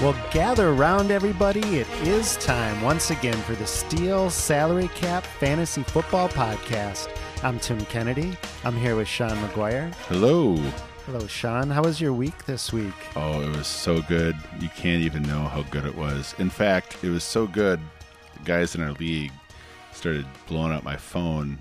[0.00, 1.60] Well, gather around, everybody.
[1.60, 7.14] It is time once again for the Steel Salary Cap Fantasy Football Podcast.
[7.44, 8.34] I'm Tim Kennedy.
[8.64, 9.92] I'm here with Sean McGuire.
[10.08, 10.56] Hello.
[11.04, 11.68] Hello, Sean.
[11.68, 12.94] How was your week this week?
[13.14, 14.36] Oh, it was so good.
[14.58, 16.34] You can't even know how good it was.
[16.38, 17.78] In fact, it was so good,
[18.38, 19.32] the guys in our league
[19.92, 21.58] started blowing up my phone,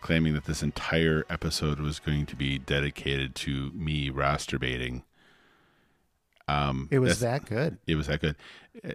[0.00, 5.04] claiming that this entire episode was going to be dedicated to me roster baiting.
[6.48, 7.78] Um, It was that good.
[7.86, 8.36] It was that good.
[8.82, 8.92] Eh,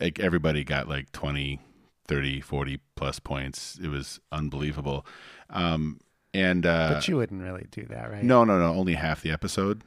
[0.00, 1.58] Like everybody got like 20,
[2.06, 3.78] 30, 40 plus points.
[3.82, 5.06] It was unbelievable.
[5.50, 6.00] Um,
[6.34, 8.22] and uh, But you wouldn't really do that, right?
[8.22, 8.74] no, no, no.
[8.78, 9.82] Only half the episode,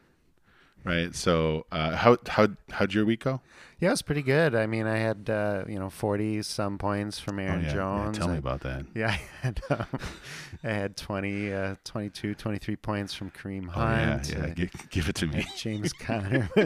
[0.83, 1.13] right?
[1.15, 3.41] So, uh, how how how'd your week go?
[3.79, 4.55] Yeah, it was pretty good.
[4.55, 7.73] I mean, I had, uh, you know, 40 some points from Aaron oh, yeah, yeah,
[7.75, 8.17] Jones.
[8.17, 8.85] tell me I- about that.
[8.93, 9.85] Yeah, I had, um,
[10.65, 14.27] I had 20, uh, 22, 23 points from Kareem Hunt.
[14.29, 14.51] Oh yeah, yeah.
[14.51, 15.47] uh, Gi- give it to me.
[15.55, 16.49] James Conner.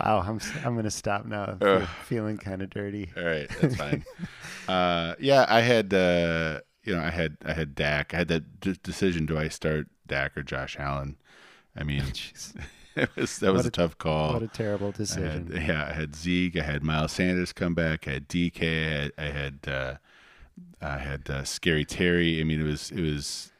[0.00, 1.56] wow, I'm I'm gonna stop now.
[1.60, 3.10] Fe- feeling kind of dirty.
[3.16, 4.04] All right, that's fine.
[4.68, 8.14] uh, yeah, I had uh, you know I had I had Dak.
[8.14, 11.16] I had that d- decision: do I start Dak or Josh Allen?
[11.76, 12.04] I mean,
[13.16, 14.34] it was that was a, a- tough call.
[14.34, 15.52] what a terrible I had, decision.
[15.66, 16.56] yeah, I had Zeke.
[16.58, 18.06] I had Miles Sanders come back.
[18.08, 18.62] I had DK.
[18.62, 19.94] I had I had, uh,
[20.80, 22.40] I had uh, Scary Terry.
[22.40, 23.52] I mean, it was it was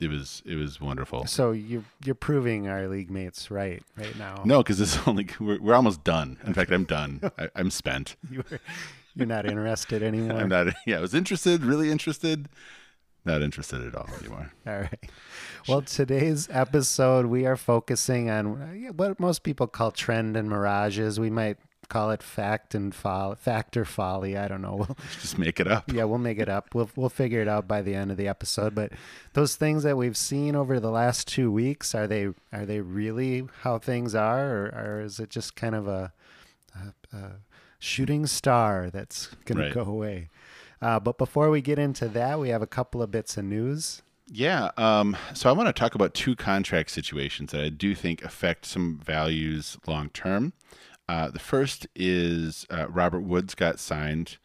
[0.00, 1.26] it was it was wonderful.
[1.26, 4.42] So you're you're proving our league mates right right now.
[4.44, 6.38] No, because this is only we're, we're almost done.
[6.46, 7.20] In fact, I'm done.
[7.38, 8.16] I, I'm spent.
[8.30, 8.44] you
[9.16, 10.38] you're not interested anymore.
[10.38, 10.68] I'm not.
[10.86, 12.48] Yeah, I was interested, really interested.
[13.28, 14.50] Not interested at all anymore.
[14.66, 15.10] All right.
[15.68, 21.20] Well, today's episode we are focusing on what most people call trend and mirages.
[21.20, 21.58] We might
[21.90, 24.36] call it fact and folly, fact or folly.
[24.36, 24.76] I don't know.
[24.76, 25.92] We'll, Just make it up.
[25.92, 26.74] yeah, we'll make it up.
[26.74, 28.74] We'll we'll figure it out by the end of the episode.
[28.74, 28.92] But
[29.34, 33.44] those things that we've seen over the last two weeks are they are they really
[33.62, 34.64] how things are, or,
[34.96, 36.12] or is it just kind of a,
[37.12, 37.32] a, a
[37.78, 39.68] shooting star that's going Right.
[39.68, 40.28] to go away?
[40.80, 44.02] Uh, but before we get into that, we have a couple of bits of news.
[44.30, 44.70] Yeah.
[44.76, 48.66] Um, so I want to talk about two contract situations that I do think affect
[48.66, 50.52] some values long term.
[51.08, 54.36] Uh, the first is uh, Robert Woods got signed.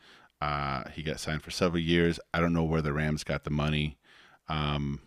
[0.41, 2.19] Uh, he got signed for several years.
[2.33, 3.97] I don't know where the Rams got the money.
[4.47, 5.01] Um,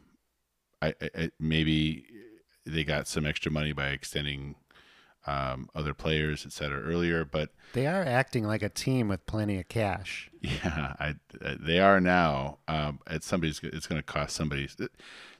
[0.82, 2.04] I, I, maybe
[2.66, 4.56] they got some extra money by extending
[5.26, 7.25] um, other players, et cetera, earlier.
[7.25, 10.31] But They are acting like a team with plenty of cash.
[10.41, 11.14] yeah, I,
[11.44, 12.59] I- they are now.
[12.69, 13.60] Um, it's somebody's.
[13.62, 14.69] It's going to cost somebody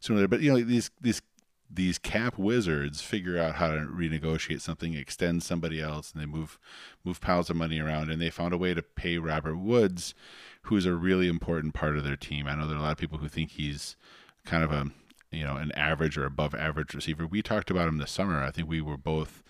[0.01, 0.27] sooner.
[0.29, 1.23] But you know, these these
[1.69, 6.59] these cap wizards figure out how to renegotiate something, extend somebody else, and they move
[7.05, 8.11] move piles of money around.
[8.11, 10.15] And they found a way to pay Robert Woods,
[10.63, 12.47] who's a really important part of their team.
[12.47, 13.97] I know there are a lot of people who think he's
[14.45, 14.87] kind of a
[15.33, 17.27] you know an average or above average receiver.
[17.27, 18.43] We talked about him this summer.
[18.43, 19.43] I think we were both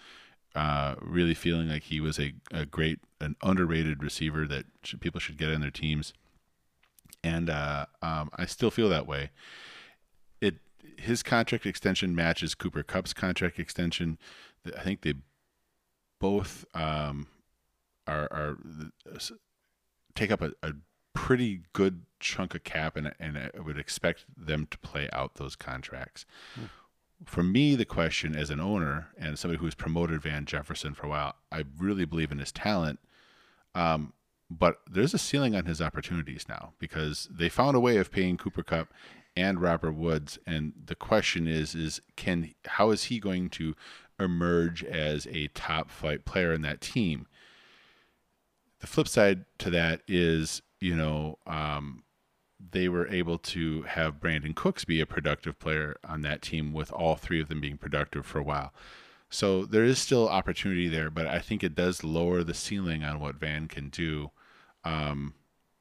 [0.57, 5.21] uh, really feeling like he was a, a great, an underrated receiver that should, people
[5.21, 6.15] should get in their teams.
[7.23, 9.31] And uh, um, I still feel that way.
[10.41, 10.57] It
[10.99, 14.19] his contract extension matches Cooper Kupp's contract extension.
[14.77, 15.15] I think they
[16.19, 17.27] both um,
[18.07, 18.59] are, are
[20.15, 20.73] take up a, a
[21.13, 25.55] pretty good chunk of cap, and and I would expect them to play out those
[25.55, 26.25] contracts
[27.25, 31.09] for me, the question as an owner and somebody who's promoted Van Jefferson for a
[31.09, 32.99] while, I really believe in his talent.
[33.75, 34.13] Um,
[34.51, 38.37] but there's a ceiling on his opportunities now because they found a way of paying
[38.37, 38.89] Cooper Kupp
[39.37, 43.75] and Robert Woods, and the question is, is can how is he going to
[44.19, 47.27] emerge as a top flight player in that team?
[48.81, 52.03] The flip side to that is, you know, um,
[52.71, 56.93] they were able to have Brandin Cooks be a productive player on that team with
[56.93, 58.73] all three of them being productive for a while.
[59.29, 63.21] So there is still opportunity there, but I think it does lower the ceiling on
[63.21, 64.31] what Van can do.
[64.85, 65.35] Um,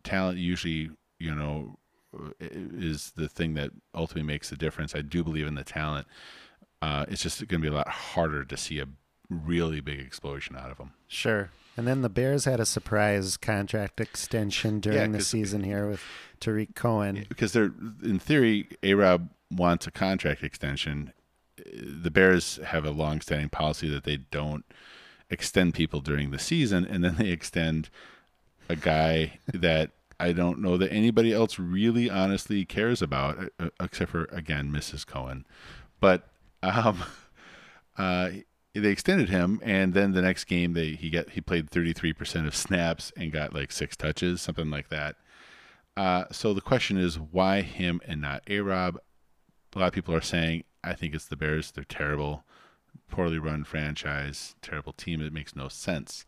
[0.04, 0.90] talent usually,
[1.20, 1.78] you know,
[2.40, 4.96] is the thing that ultimately makes the difference.
[4.96, 6.08] I do believe in the talent.
[6.82, 8.88] Uh, it's just going to be a lot harder to see a
[9.30, 10.92] really big explosion out of him.
[11.08, 11.52] Sure.
[11.78, 16.02] And then the Bears had a surprise contract extension during the season here with
[16.40, 17.26] Tarik Cohen.
[17.28, 21.12] because they're in theory, A Rob wants a contract extension,
[21.66, 24.66] the Bears have a long-standing policy that they don't
[25.30, 27.90] extend people during the season, and then they extend
[28.70, 33.70] a guy that I don't know that anybody else really honestly cares about, uh, uh
[33.82, 35.06] except for again Mrs.
[35.06, 35.46] Cohen.
[36.00, 36.30] But
[36.64, 37.04] um,
[37.98, 38.30] uh,
[38.80, 42.56] they extended him, and then the next game they he get he played 33% of
[42.56, 45.16] snaps and got like six touches, something like that.
[45.96, 48.98] Uh, so the question is, why him and not A Rob?
[49.76, 51.72] A lot of people are saying, I think it's the Bears.
[51.72, 52.44] They're terrible,
[53.10, 55.22] poorly run franchise, terrible team.
[55.22, 56.26] It makes no sense.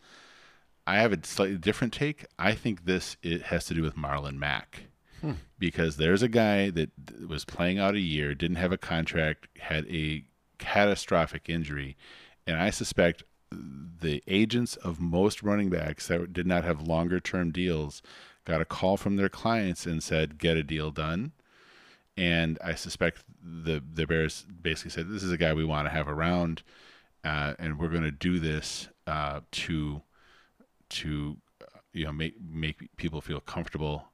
[0.85, 2.25] I have a slightly different take.
[2.39, 4.83] I think this it has to do with Marlon Mack.
[5.19, 5.33] Hmm.
[5.59, 6.91] Because there's a guy that
[7.27, 10.23] was playing out a year, didn't have a contract, had a
[10.59, 11.97] catastrophic injury,
[12.47, 17.51] and I suspect the agents of most running backs that did not have longer term
[17.51, 18.01] deals
[18.45, 21.33] got a call from their clients and said, "Get a deal done."
[22.15, 25.91] And I suspect the the Bears basically said, "This is a guy we want to
[25.91, 26.63] have around,
[27.23, 30.01] uh, and we're going to do this uh, to
[30.89, 31.38] to
[31.94, 34.07] you know make make people feel comfortable."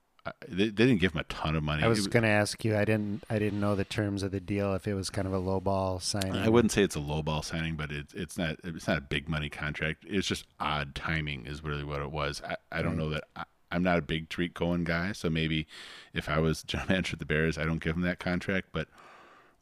[0.47, 1.83] They, they, didn't give him a ton of money.
[1.83, 2.77] I was going to ask you.
[2.77, 3.25] I didn't.
[3.29, 4.73] I didn't know the terms of the deal.
[4.73, 6.37] If it was kind of a low ball signing.
[6.37, 8.55] I wouldn't say it's a low ball signing, but it's it's not.
[8.63, 10.05] It's not a big money contract.
[10.07, 12.41] It's just odd timing, is really what it was.
[12.47, 12.97] I, I don't right.
[12.97, 13.23] know that.
[13.35, 15.67] I, I'm not a big Tarik Cohen guy, so maybe
[16.13, 18.69] if I was general manager of the Bears, I don't give him that contract.
[18.71, 18.87] But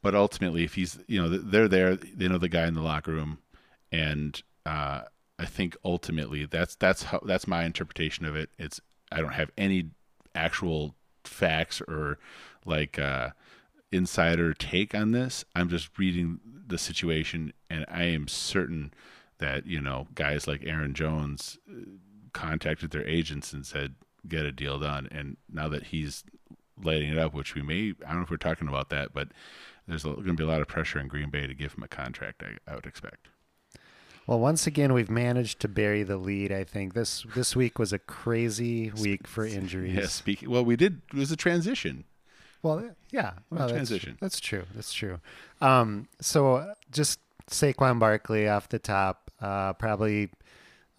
[0.00, 3.10] but ultimately, if he's you know they're there, they know the guy in the locker
[3.10, 3.38] room,
[3.90, 5.02] and uh,
[5.38, 8.50] I think ultimately that's that's how that's my interpretation of it.
[8.58, 8.80] It's
[9.10, 9.90] I don't have any
[10.34, 10.94] actual
[11.24, 12.18] facts or
[12.64, 13.30] like uh,
[13.90, 15.44] insider take on this.
[15.54, 18.92] I'm just reading the situation, and I am certain
[19.38, 21.58] that you know guys like Aaron Jones
[22.32, 23.94] contacted their agents and said,
[24.26, 25.08] get a deal done.
[25.10, 26.24] And now that he's
[26.82, 29.28] lighting it up, which we may, I don't know if we're talking about that, but
[29.86, 31.88] there's going to be a lot of pressure in Green Bay to give him a
[31.88, 33.28] contract, I, I would expect.
[34.26, 36.52] Well, once again, we've managed to bury the lead.
[36.52, 39.94] I think this this week was a crazy week for injuries.
[39.94, 40.50] Yeah, speaking.
[40.50, 41.02] Well, we did.
[41.12, 42.04] It was a transition.
[42.62, 44.16] Well, yeah, well, transition.
[44.20, 44.64] That's, that's, true.
[44.74, 45.18] That's true.
[45.60, 47.18] Um, so just
[47.50, 50.30] Saquon Barkley off the top, uh, probably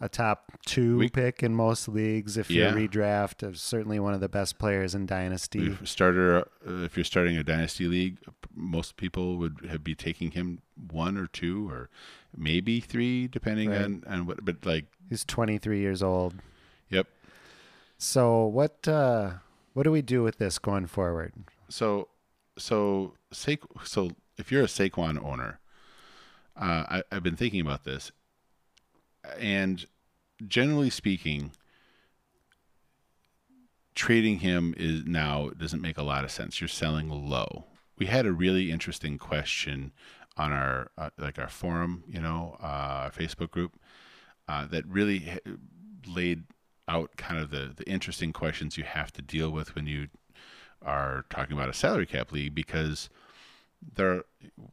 [0.01, 2.75] a top two we, pick in most leagues if yeah.
[2.75, 3.47] you redraft.
[3.47, 5.77] Uh, certainly one of the best players in dynasty.
[5.85, 8.17] Starter, uh, if you're starting a dynasty league,
[8.53, 10.61] most people would have, be taking him
[10.91, 11.89] one or two or
[12.35, 13.81] maybe three, depending right.
[13.81, 14.43] on on what.
[14.43, 16.35] But like he's 23 years old.
[16.89, 17.07] Yep.
[17.97, 19.31] So what uh,
[19.73, 21.33] what do we do with this going forward?
[21.69, 22.09] So
[22.57, 25.59] so Sa- so if you're a Saquon owner,
[26.55, 28.11] uh, I, I've been thinking about this,
[29.39, 29.85] and
[30.47, 31.51] generally speaking,
[33.95, 36.61] trading him is now doesn't make a lot of sense.
[36.61, 37.65] You're selling low.
[37.97, 39.91] We had a really interesting question
[40.37, 43.79] on our uh, like our forum, you know, uh, our Facebook group
[44.47, 45.39] uh, that really
[46.07, 46.43] laid
[46.87, 50.07] out kind of the the interesting questions you have to deal with when you
[50.81, 53.09] are talking about a salary cap league because
[53.95, 54.23] there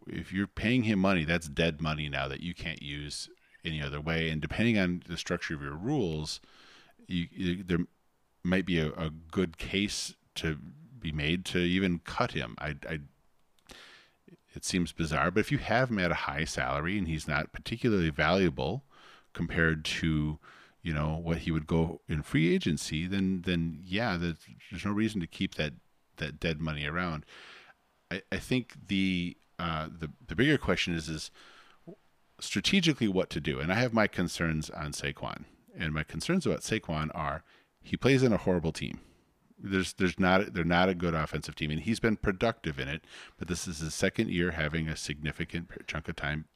[0.08, 3.28] if you're paying him money that's dead money now that you can't use
[3.64, 4.30] any other way.
[4.30, 6.40] And depending on the structure of your rules,
[7.06, 7.80] you, you, there
[8.42, 10.58] might be a, a, good case to
[10.98, 12.54] be made to even cut him.
[12.58, 13.00] I, I,
[14.54, 17.52] it seems bizarre, but if you have him at a high salary and he's not
[17.52, 18.84] particularly valuable
[19.32, 20.38] compared to
[20.82, 24.38] you know what he would go in free agency, then then yeah, there's,
[24.70, 25.74] there's no reason to keep that
[26.16, 27.24] that dead money around.
[28.10, 31.30] I, I think the uh, the the bigger question is is
[32.40, 33.60] strategically what to do.
[33.60, 35.44] And I have my concerns on Saquon.
[35.76, 37.42] And my concerns about Saquon are
[37.82, 39.00] he plays in a horrible team.
[39.62, 43.04] There's there's not they're not a good offensive team, and he's been productive in it.
[43.38, 46.46] But this is his second year having a significant chunk of time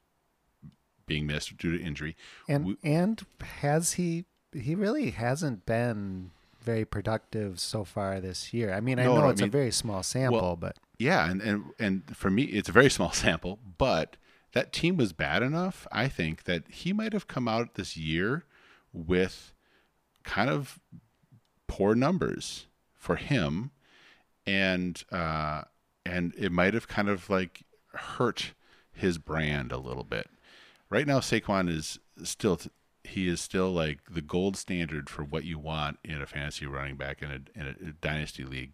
[1.05, 2.15] being missed due to injury.
[2.47, 3.23] And we, and
[3.59, 6.31] has he he really hasn't been
[6.61, 8.73] very productive so far this year.
[8.73, 11.29] I mean, I no, know it's I mean, a very small sample, well, but yeah,
[11.29, 14.17] and, and and for me, it's a very small sample, but
[14.53, 18.45] that team was bad enough, I think, that he might have come out this year
[18.93, 19.53] with
[20.23, 20.79] kind of
[21.67, 22.67] poor numbers
[23.05, 23.69] for him,
[24.47, 25.61] and uh,
[26.05, 28.53] and it might have kind of like hurt
[28.91, 30.27] his brand a little bit.
[30.89, 32.59] Right now, Saquon is still
[33.03, 36.95] he is still like the gold standard for what you want in a fantasy running
[36.95, 38.73] back in a, in a, dynasty league,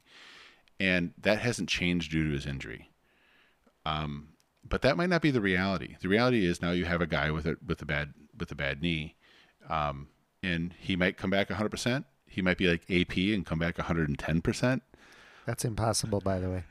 [0.80, 2.90] and that hasn't changed due to his injury.
[3.86, 4.30] Um,
[4.64, 5.98] but that might not be the reality.
[6.02, 8.56] The reality is now you have a guy with a with a bad with a
[8.56, 9.16] bad knee,
[9.70, 10.08] um,
[10.42, 11.70] and he might come back 100.
[11.70, 14.82] percent He might be like AP and come back 110 percent.
[15.46, 16.64] That's impossible, by the way.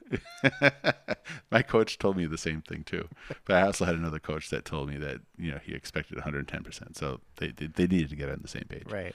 [1.50, 3.08] My coach told me the same thing too,
[3.44, 6.62] but I also had another coach that told me that you know he expected 110.
[6.62, 8.84] percent So they, they they needed to get on the same page.
[8.90, 9.14] Right.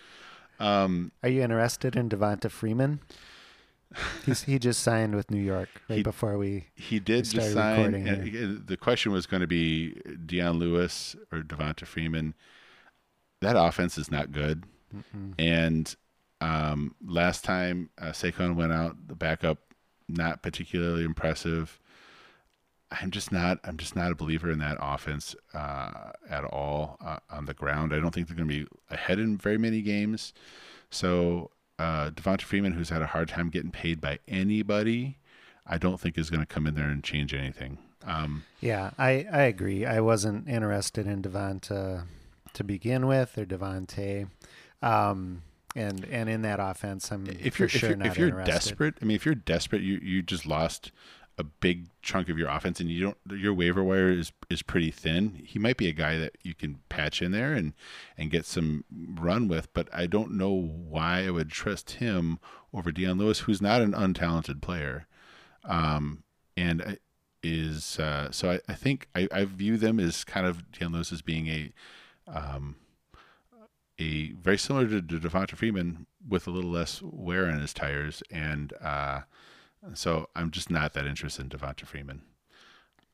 [0.60, 3.00] Um, Are you interested in Devonta Freeman?
[4.26, 6.66] He's, he just signed with New York right He- before we.
[6.76, 7.92] he did just sign.
[8.66, 9.94] the question was going to be
[10.26, 12.34] Dion Lewis or Devonta Freeman.
[13.42, 14.64] That offense is not good.
[15.38, 15.94] And
[16.42, 19.60] um, last time uh, Saquon went out, the backup
[20.08, 21.80] not particularly impressive.
[22.92, 23.60] I'm just not.
[23.64, 27.94] I'm just not a believer in that offense uh, at all uh, on the ground.
[27.94, 30.34] I don't think they're going to be ahead in very many games.
[30.92, 35.18] So uh, Devonta Freeman, who's had a hard time getting paid by anybody,
[35.66, 37.80] I don't think is going to come in there and change anything.
[38.06, 39.86] Um, Yeah, I, I agree.
[39.86, 42.04] I wasn't interested in Devonta
[42.54, 44.30] to begin with or Devontae.
[44.82, 45.42] Um,
[45.76, 49.06] and, and in that offense, I'm if you're sure if you're, if you're desperate, I
[49.06, 50.92] mean, if you're desperate, you you just lost
[51.38, 53.40] a big chunk of your offense, and you don't.
[53.40, 55.42] Your waiver wire is is pretty thin.
[55.46, 57.74] He might be a guy that you can patch in there and
[58.18, 62.40] and get some run with, but I don't know why I would trust him
[62.74, 65.08] over Dion Lewis, who's not an untalented player,
[65.66, 66.24] um,
[66.56, 66.98] and
[67.44, 71.12] is uh, so I, I think I, I view them as kind of Dion Lewis
[71.12, 71.74] as being a
[72.28, 72.78] um,
[74.00, 78.22] a very similar to, to Devonta Freeman with a little less wear on his tires,
[78.32, 79.22] and uh,
[79.94, 82.22] so I'm just not that interested in Devonta Freeman.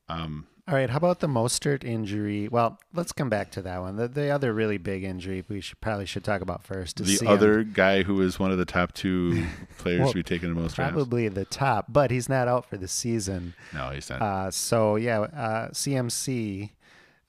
[0.08, 2.48] Um, All right, how about the Mostert injury?
[2.48, 3.96] Well, let's come back to that one.
[3.96, 7.00] The, the other really big injury we should probably should talk about first.
[7.00, 9.46] is the CM other guy who is one of the top two
[9.78, 10.92] players Well, to be taken the most rounds.
[10.92, 13.54] probably the top, but he's not out for the season.
[13.72, 14.20] No, he's not.
[14.20, 16.70] Uh, so yeah, uh, CMC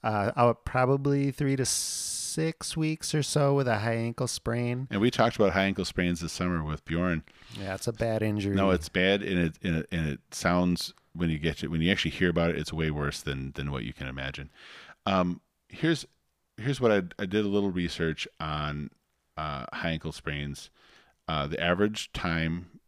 [0.03, 2.22] uh, out probably three to six
[2.75, 4.87] weeks or so with a high ankle sprain.
[4.89, 7.23] and we talked about high ankle sprains this summer with Bjorn.
[7.59, 8.55] Yeah, it's a bad injury.
[8.55, 11.81] No, it's bad, and it and it, and it sounds when you get to, when
[11.81, 14.51] you actually hear about it, it's way worse than than what you can imagine.
[15.05, 16.05] Um, here's
[16.57, 18.89] here's what I I did a little research on
[19.37, 20.69] uh, high ankle sprains.
[21.27, 22.79] Uh, the average time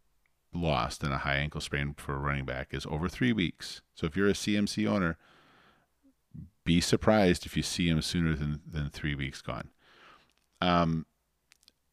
[0.52, 3.80] lost in a high ankle sprain for a running back is over three weeks.
[3.94, 5.16] So if you're a CMC owner,
[6.66, 9.70] be surprised if you see him sooner than than three weeks gone.
[10.60, 11.06] Um,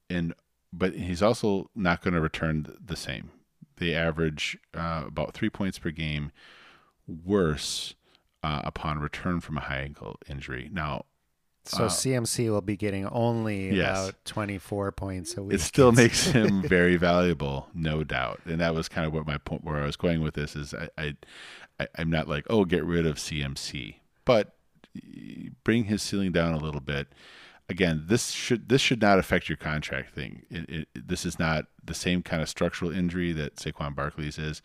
[0.09, 0.33] and
[0.73, 3.31] but he's also not going to return the same.
[3.77, 6.31] They average uh, about three points per game
[7.07, 7.95] worse
[8.43, 10.69] uh, upon return from a high ankle injury.
[10.71, 11.05] Now,
[11.65, 13.97] so uh, CMC will be getting only Yes.
[14.09, 15.55] about 24 points a week.
[15.55, 18.41] it still makes him very valuable, no doubt.
[18.45, 20.73] And that was kind of what my point where I was going with this is
[20.73, 21.15] I, I,
[21.79, 24.55] I I'm not like oh get rid of CMC, but
[25.63, 27.07] bring his ceiling down a little bit.
[27.69, 30.43] Again, this should this should not affect your contract thing.
[30.49, 34.61] It, it, this is not the same kind of structural injury that Saquon Barkley's is.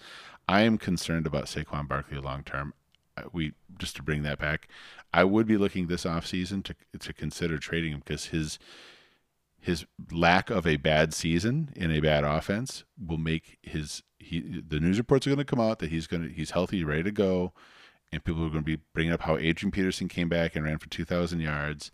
[0.48, 2.74] I am concerned about Saquon Barkley long term.
[3.32, 4.68] We just to bring that back,
[5.12, 8.58] I would be looking this offseason to to consider trading him because his
[9.60, 14.80] his lack of a bad season in a bad offense will make his he the
[14.80, 17.12] news reports are going to come out that he's going to he's healthy ready to
[17.12, 17.52] go
[18.12, 20.78] and people are going to be bringing up how Adrian Peterson came back and ran
[20.78, 21.90] for 2000 yards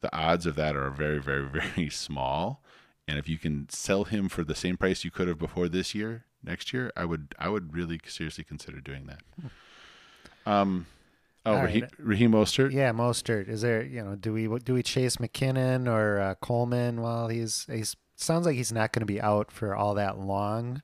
[0.00, 2.62] the odds of that are very very very small
[3.06, 5.94] and if you can sell him for the same price you could have before this
[5.94, 9.22] year next year I would I would really seriously consider doing that
[10.50, 10.86] um
[11.46, 11.92] oh Raheem, right.
[11.98, 13.48] Raheem Mostert Yeah, Mostert.
[13.48, 17.66] Is there, you know, do we do we chase McKinnon or uh, Coleman while he's
[17.70, 20.82] he's sounds like he's not going to be out for all that long.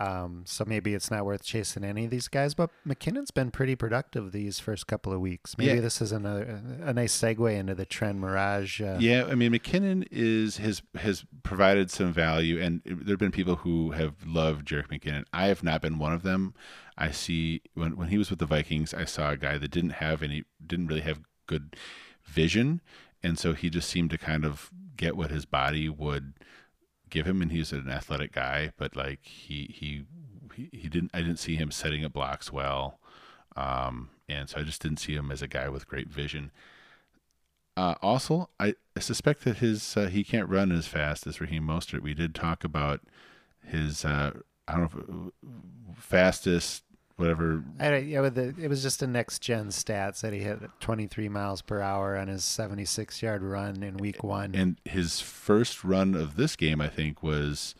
[0.00, 2.54] Um, so maybe it's not worth chasing any of these guys.
[2.54, 5.58] But McKinnon's been pretty productive these first couple of weeks.
[5.58, 5.80] Maybe Yeah.
[5.80, 8.80] this is another a nice segue into the Trend Mirage.
[8.80, 13.30] Uh, Yeah, I mean McKinnon is has has provided some value, and there have been
[13.30, 15.24] people who have loved Jerick McKinnon.
[15.34, 16.54] I have not been one of them.
[16.96, 19.90] I see when when he was with the Vikings, I saw a guy that didn't
[20.04, 21.76] have any, didn't really have good
[22.24, 22.80] vision,
[23.22, 26.34] and so he just seemed to kind of get what his body would
[27.10, 30.04] give him, and he's an athletic guy, but like he he
[30.54, 31.10] he, didn't.
[31.14, 32.98] I didn't see him setting up blocks well,
[33.56, 36.50] um, and so I just didn't see him as a guy with great vision.
[37.76, 42.00] Uh, also, I suspect that his uh, he can't run as fast as Raheem Mostert.
[42.00, 43.00] We did talk about
[43.64, 44.32] his uh,
[44.68, 46.84] I don't know if, fastest
[47.20, 47.62] whatever.
[47.78, 51.28] I yeah, with the, it was just a next gen stats that he hit 23
[51.28, 54.54] miles per hour on his 76 yard run in week one.
[54.54, 57.74] And his first run of this game, I think, was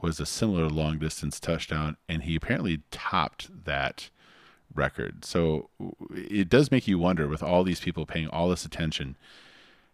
[0.00, 4.10] was a similar long distance touchdown, and he apparently topped that
[4.74, 5.24] record.
[5.24, 5.70] So
[6.14, 9.16] it does make you wonder, with all these people paying all this attention,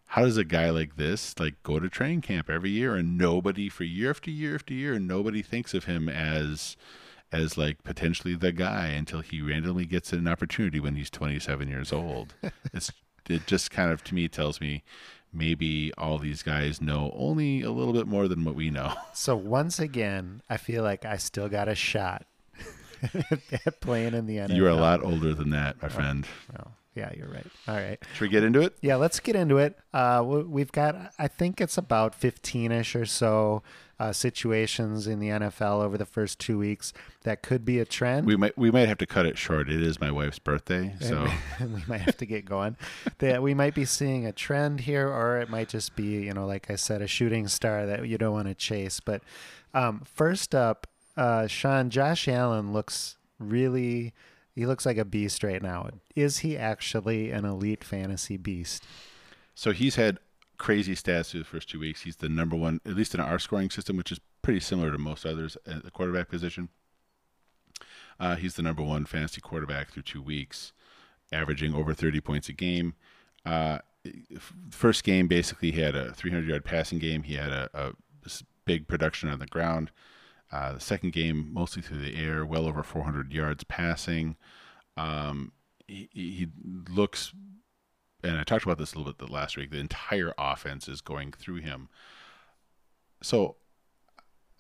[0.07, 3.69] how does a guy like this like go to training camp every year and nobody
[3.69, 6.77] for year after year after year, and nobody thinks of him as
[7.33, 11.93] as like potentially the guy until he randomly gets an opportunity when he's 27 years
[11.93, 12.35] old.
[12.73, 12.91] it's
[13.29, 14.83] it just kind of to me tells me
[15.33, 18.95] maybe all these guys know only a little bit more than what we know.
[19.13, 22.27] So once again, I feel like I still got a shot
[23.81, 24.57] playing in the NFL.
[24.57, 26.27] You're a lot older than that, my friend.
[26.53, 27.47] Well, yeah, you're right.
[27.69, 27.99] All right.
[28.15, 28.77] Should we get into it?
[28.81, 29.79] Yeah, let's get into it.
[29.95, 33.63] Uh, we- we've got, I think it's about 15 ish or so
[34.01, 38.27] uh, situations in the NFL over the first two weeks that could be a trend.
[38.27, 39.69] We might we might have to cut it short.
[39.69, 41.27] It is my wife's birthday, so
[41.61, 42.77] we might have to get going.
[43.19, 46.47] That we might be seeing a trend here, or it might just be, you know,
[46.47, 49.01] like I said, a shooting star that you don't want to chase.
[49.01, 49.23] But
[49.75, 50.87] um, first up,
[51.19, 54.15] uh, Sean, Josh Allen looks really.
[54.55, 55.91] He looks like a beast right now.
[56.17, 58.85] Is he actually an elite fantasy beast?
[59.59, 60.21] so he's had
[60.57, 62.03] crazy stats through the first two weeks.
[62.03, 64.99] He's the number one, at least in our scoring system, which is pretty similar to
[64.99, 66.69] most others at the quarterback position.
[68.21, 70.73] Uh, he's the number one fantasy quarterback through two weeks,
[71.33, 72.95] averaging over 30 points a game.
[73.45, 73.79] Uh,
[74.71, 77.25] first game, basically, he had a 300 yard passing game.
[77.25, 77.95] He had a
[78.65, 79.91] big production on the ground.
[80.51, 84.37] Uh, the second game, mostly through the air, well over 400 yards passing.
[84.97, 85.53] Um,
[85.87, 86.49] he, he
[86.89, 87.33] looks,
[88.25, 89.71] and I talked about this a little bit last week.
[89.71, 91.89] The entire offense is going through him.
[93.23, 93.57] So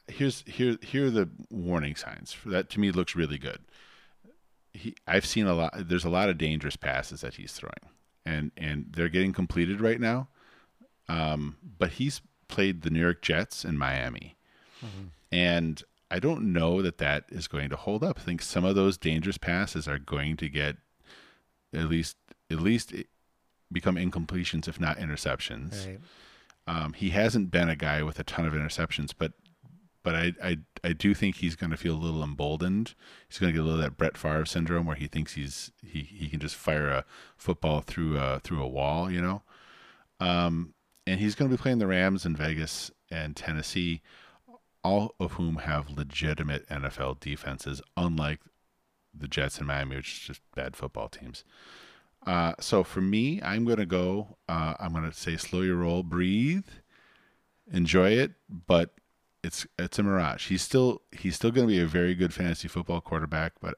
[0.09, 2.37] here's here here are the warning signs.
[2.45, 3.61] That to me looks really good.
[4.73, 5.73] He, I've seen a lot.
[5.76, 7.73] There's a lot of dangerous passes that he's throwing,
[8.25, 10.28] and and they're getting completed right now.
[11.09, 14.37] Um, but he's played the New York Jets and Miami,
[15.30, 18.18] and I don't know that that is going to hold up.
[18.18, 20.76] I think some of those dangerous passes are going to get
[21.73, 22.16] at least
[22.50, 22.94] at least
[23.70, 25.87] become incompletions, if not interceptions.
[25.87, 26.00] Right.
[26.66, 29.32] Um, he hasn't been a guy with a ton of interceptions, but
[30.02, 32.94] but I I, I do think he's going to feel a little emboldened.
[33.28, 35.73] He's going to get a little of that Brett Favre syndrome where he thinks he's
[35.82, 37.04] he, he can just fire a
[37.37, 39.42] football through a through a wall, you know.
[40.20, 40.74] Um,
[41.07, 44.02] and he's going to be playing the Rams in Vegas and Tennessee,
[44.88, 48.40] all of whom have legitimate NFL defenses, unlike
[49.12, 51.44] the Jets and Miami, which is just bad football teams.
[52.27, 54.38] Uh, so for me, I'm going to go.
[54.48, 56.66] Uh, I'm going to say slow your roll, breathe,
[57.70, 58.33] enjoy it,
[58.66, 58.94] but
[59.44, 60.48] it's it's a mirage.
[60.48, 63.74] He's still he's still going to be a very good fantasy football quarterback, but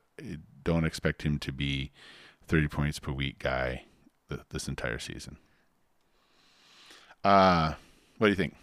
[0.63, 1.91] don't expect him to be
[2.47, 3.85] 30 points per week guy
[4.29, 5.37] th- this entire season.
[7.25, 7.75] Uh
[8.19, 8.55] what do you think?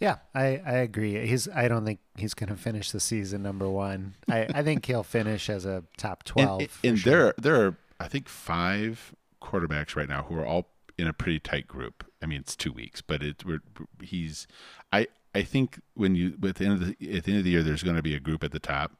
[0.00, 1.26] Yeah, I, I agree.
[1.26, 4.14] He's I don't think he's going to finish the season number one.
[4.28, 6.60] I, I think he'll finish as a top twelve.
[6.60, 7.12] And, and sure.
[7.12, 11.38] there there are I think five quarterbacks right now who are all in a pretty
[11.40, 12.04] tight group.
[12.22, 13.60] I mean, it's two weeks, but it we're,
[14.02, 14.46] he's
[14.92, 17.50] I I think when you at the end of the at the end of the
[17.50, 18.92] year, there's going to be a group at the top,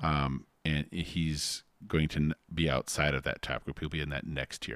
[0.00, 3.78] um, and he's going to be outside of that top group.
[3.78, 4.66] He'll be in that next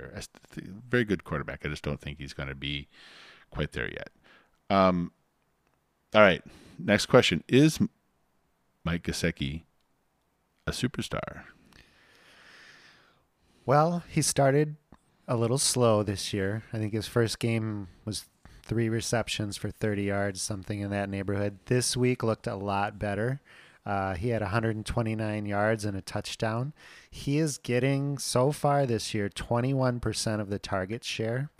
[0.54, 1.64] th- Very good quarterback.
[1.64, 2.88] I just don't think he's going to be
[3.50, 4.10] quite there yet.
[4.70, 5.12] Um,
[6.14, 6.42] all right,
[6.78, 7.78] next question: Is
[8.84, 9.62] Mike Gesicki
[10.66, 11.42] a superstar?
[13.64, 14.76] Well, he started
[15.28, 16.64] a little slow this year.
[16.72, 18.26] I think his first game was
[18.62, 21.58] three receptions for 30 yards, something in that neighborhood.
[21.66, 23.40] This week looked a lot better.
[23.84, 26.72] Uh, he had 129 yards and a touchdown.
[27.10, 31.50] He is getting, so far this year, 21% of the target share.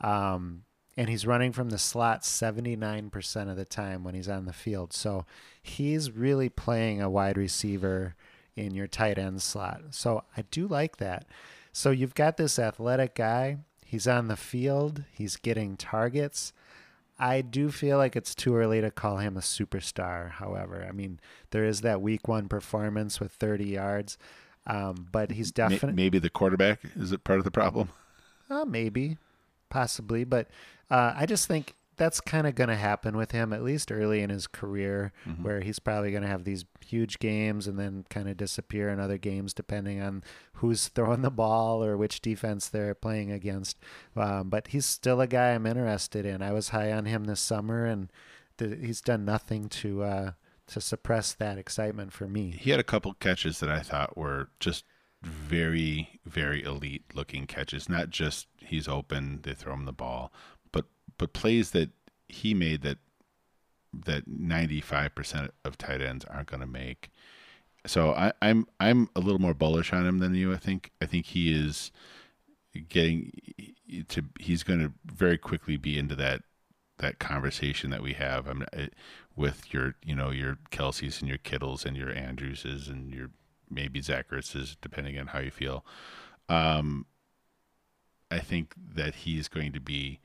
[0.00, 0.64] Um,
[0.98, 4.92] and he's running from the slot 79% of the time when he's on the field.
[4.92, 5.26] So
[5.62, 8.16] he's really playing a wide receiver
[8.56, 9.80] in your tight end slot.
[9.90, 11.24] So I do like that.
[11.72, 13.58] So you've got this athletic guy.
[13.86, 15.04] He's on the field.
[15.12, 16.52] He's getting targets.
[17.16, 20.32] I do feel like it's too early to call him a superstar.
[20.32, 24.18] However, I mean there is that week one performance with 30 yards,
[24.66, 27.90] um, but he's definitely Maybe the quarterback is it part of the problem?
[28.50, 29.16] uh, maybe,
[29.70, 30.48] possibly, but
[30.90, 34.22] uh, I just think that's kind of going to happen with him at least early
[34.22, 38.28] in his career, where he's probably going to have these huge games and then kind
[38.28, 40.22] of disappear in other games depending on
[40.54, 43.78] who's throwing the ball or which defense they're playing against.
[44.16, 46.40] Um, but he's still a guy I'm interested in.
[46.40, 48.12] I was high on him this summer, and
[48.58, 50.30] th- he's done nothing to uh,
[50.68, 52.52] to suppress that excitement for me.
[52.52, 54.84] He had a couple catches that I thought were just
[55.22, 57.88] very, very elite looking catches.
[57.88, 60.32] Not just he's open, they throw him the ball,
[60.72, 61.90] but but plays that
[62.28, 62.98] he made that
[63.92, 67.10] that ninety five percent of tight ends aren't going to make.
[67.86, 70.52] So I, I'm I'm a little more bullish on him than you.
[70.52, 71.90] I think I think he is
[72.88, 73.32] getting
[74.08, 74.22] to.
[74.38, 76.42] He's going to very quickly be into that
[76.98, 78.46] that conversation that we have.
[78.46, 78.66] I'm
[79.34, 83.30] with your you know your Kelce's and your Kittles and your Andrewses and your
[83.70, 85.84] maybe Zach Ertz, depending on how you feel.
[86.48, 87.06] Um,
[88.30, 90.20] I think that he's going to be.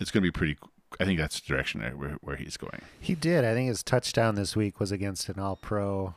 [0.00, 0.56] It's going to be pretty.
[1.00, 2.82] I think that's the direction where, where he's going.
[3.00, 3.44] He did.
[3.44, 6.14] I think his touchdown this week was against an All-Pro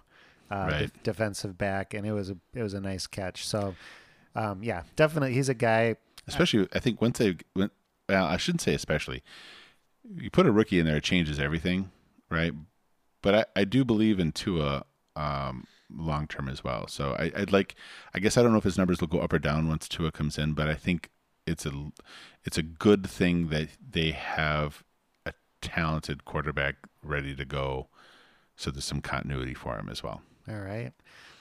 [0.51, 0.93] uh, Right.
[0.93, 3.45] de- defensive back, and it was a it was a nice catch.
[3.45, 3.75] So,
[4.35, 5.95] um, yeah, definitely, he's a guy.
[6.27, 7.71] Especially, I think once they went.
[8.09, 9.23] Well, I shouldn't say especially.
[10.15, 11.91] You put a rookie in there, it changes everything,
[12.29, 12.53] right?
[13.21, 14.85] But I, I do believe in Tua
[15.17, 16.87] um, long term as well.
[16.87, 17.75] So I, I'd like.
[18.13, 20.11] I guess I don't know if his numbers will go up or down once Tua
[20.11, 21.09] comes in, but I think
[21.45, 21.91] it's a
[22.43, 24.83] it's a good thing that they have
[25.25, 27.87] a talented quarterback ready to go.
[28.55, 30.21] So there's some continuity for him as well.
[30.49, 30.91] All right.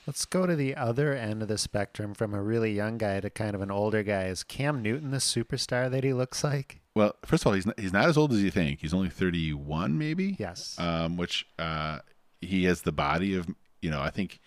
[0.07, 3.29] Let's go to the other end of the spectrum from a really young guy to
[3.31, 4.25] kind of an older guy.
[4.27, 6.81] Is Cam Newton the superstar that he looks like?
[6.95, 8.81] Well, first of all, he's not, he's not as old as you think.
[8.83, 10.37] He's only 31, maybe.
[10.39, 10.77] Yes.
[10.79, 11.99] Um, which uh,
[12.41, 13.49] he has the body of
[13.87, 14.03] you know.
[14.03, 14.41] I think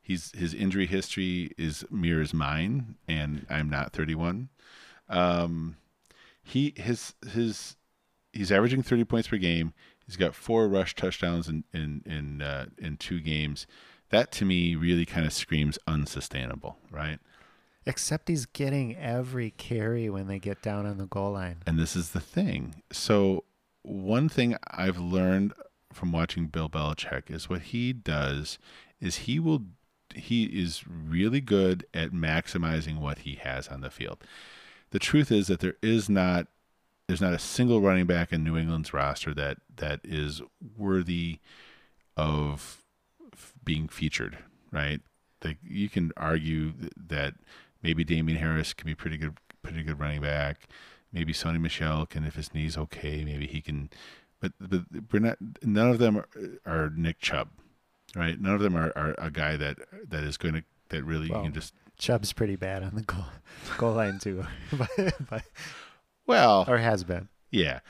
[0.00, 4.50] he's his injury history is mirrors mine, and I'm not 31.
[5.08, 5.76] Um,
[6.44, 7.74] he his his
[8.32, 9.72] he's averaging 30 points per game.
[10.06, 13.66] He's got four rush touchdowns in in in uh, in two games.
[14.10, 17.18] That to me really kind of screams unsustainable, right?
[17.84, 21.56] Except he's getting every carry when they get down on the goal line.
[21.66, 22.76] And this is the thing.
[22.92, 23.44] So,
[23.82, 25.52] one thing I've learned
[25.94, 28.58] from watching Bill Belichick is what he does
[29.04, 29.62] is he will
[30.14, 34.18] he is really good at maximizing what he has on the field.
[34.90, 36.46] The truth is that there is not
[37.06, 40.40] there's not a single running back in New England's roster that that is
[40.76, 41.38] worthy
[42.16, 42.82] of
[43.64, 44.38] being featured,
[44.72, 45.00] right?
[45.44, 47.34] Like you can argue that
[47.82, 50.68] maybe Damien Harris can be pretty good, pretty good running back.
[51.12, 53.90] Maybe Sony Michel can, if his knee's okay, maybe he can.
[54.40, 55.38] But, but we're not.
[55.62, 56.28] None of them are,
[56.66, 57.50] are Nick Chubb,
[58.14, 58.40] right?
[58.40, 61.40] None of them are, are a guy that that is going to that really Well,
[61.40, 61.74] you can just.
[61.96, 63.24] Chubb's pretty bad on the goal
[63.78, 64.90] goal line too, but,
[65.30, 65.44] but,
[66.26, 67.28] Well, or has been.
[67.50, 67.80] Yeah.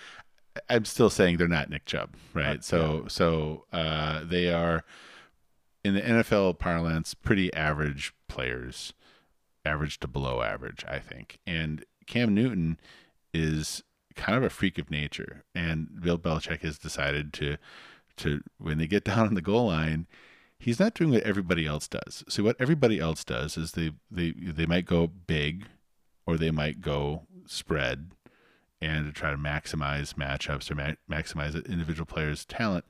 [0.68, 2.58] I'm still saying they're not Nick Chubb, right?
[2.58, 4.84] Uh, so so uh, they are
[5.84, 8.92] in the NFL parlance pretty average players,
[9.64, 11.38] average to below average, I think.
[11.46, 12.78] And Cam Newton
[13.32, 13.82] is
[14.14, 17.56] kind of a freak of nature, and Bill Belichick has decided to
[18.18, 20.07] to when they get down on the goal line,
[20.59, 22.24] he's not doing what everybody else does.
[22.29, 25.66] So what everybody else does is they they they might go big,
[26.27, 28.12] or they might go spread,
[28.81, 32.85] and to try to maximize matchups or ma- maximize individual player's talent.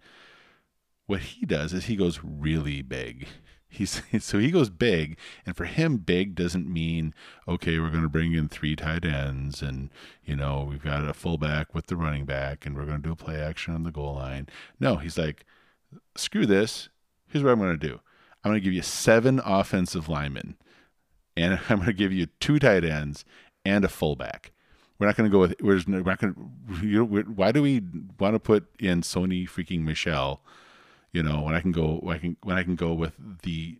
[1.06, 3.26] What he does is he goes really big.
[3.74, 7.14] He's so he goes big, and for him, big doesn't mean
[7.48, 7.78] okay.
[7.78, 9.90] We're going to bring in three tight ends, and
[10.24, 13.12] you know we've got a fullback with the running back, and we're going to do
[13.12, 14.48] a play action on the goal line.
[14.78, 15.44] No, he's like,
[16.16, 16.88] screw this.
[17.26, 18.00] Here's what I'm going to do.
[18.44, 20.56] I'm going to give you seven offensive linemen,
[21.36, 23.24] and I'm going to give you two tight ends
[23.64, 24.52] and a fullback.
[24.98, 25.56] We're not going to go with.
[25.60, 27.04] We're, not going to.
[27.04, 27.82] Why do we
[28.20, 30.40] want to put in Sony freaking Michel?
[31.14, 33.78] You know, when I can go, when I can when I can go with the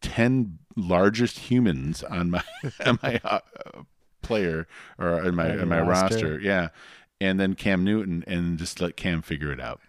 [0.00, 2.42] ten largest humans on my
[2.84, 3.38] on my uh,
[4.20, 4.66] player
[4.98, 6.14] or in my in my roster.
[6.14, 6.70] roster, yeah,
[7.20, 9.80] and then Cam Newton, and just let Cam figure it out.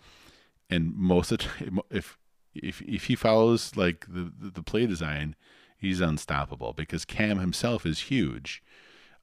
[0.70, 2.16] And most of the time, if
[2.54, 5.36] if if he follows like the the, the play design,
[5.80, 8.62] he's unstoppable because Cam himself is huge.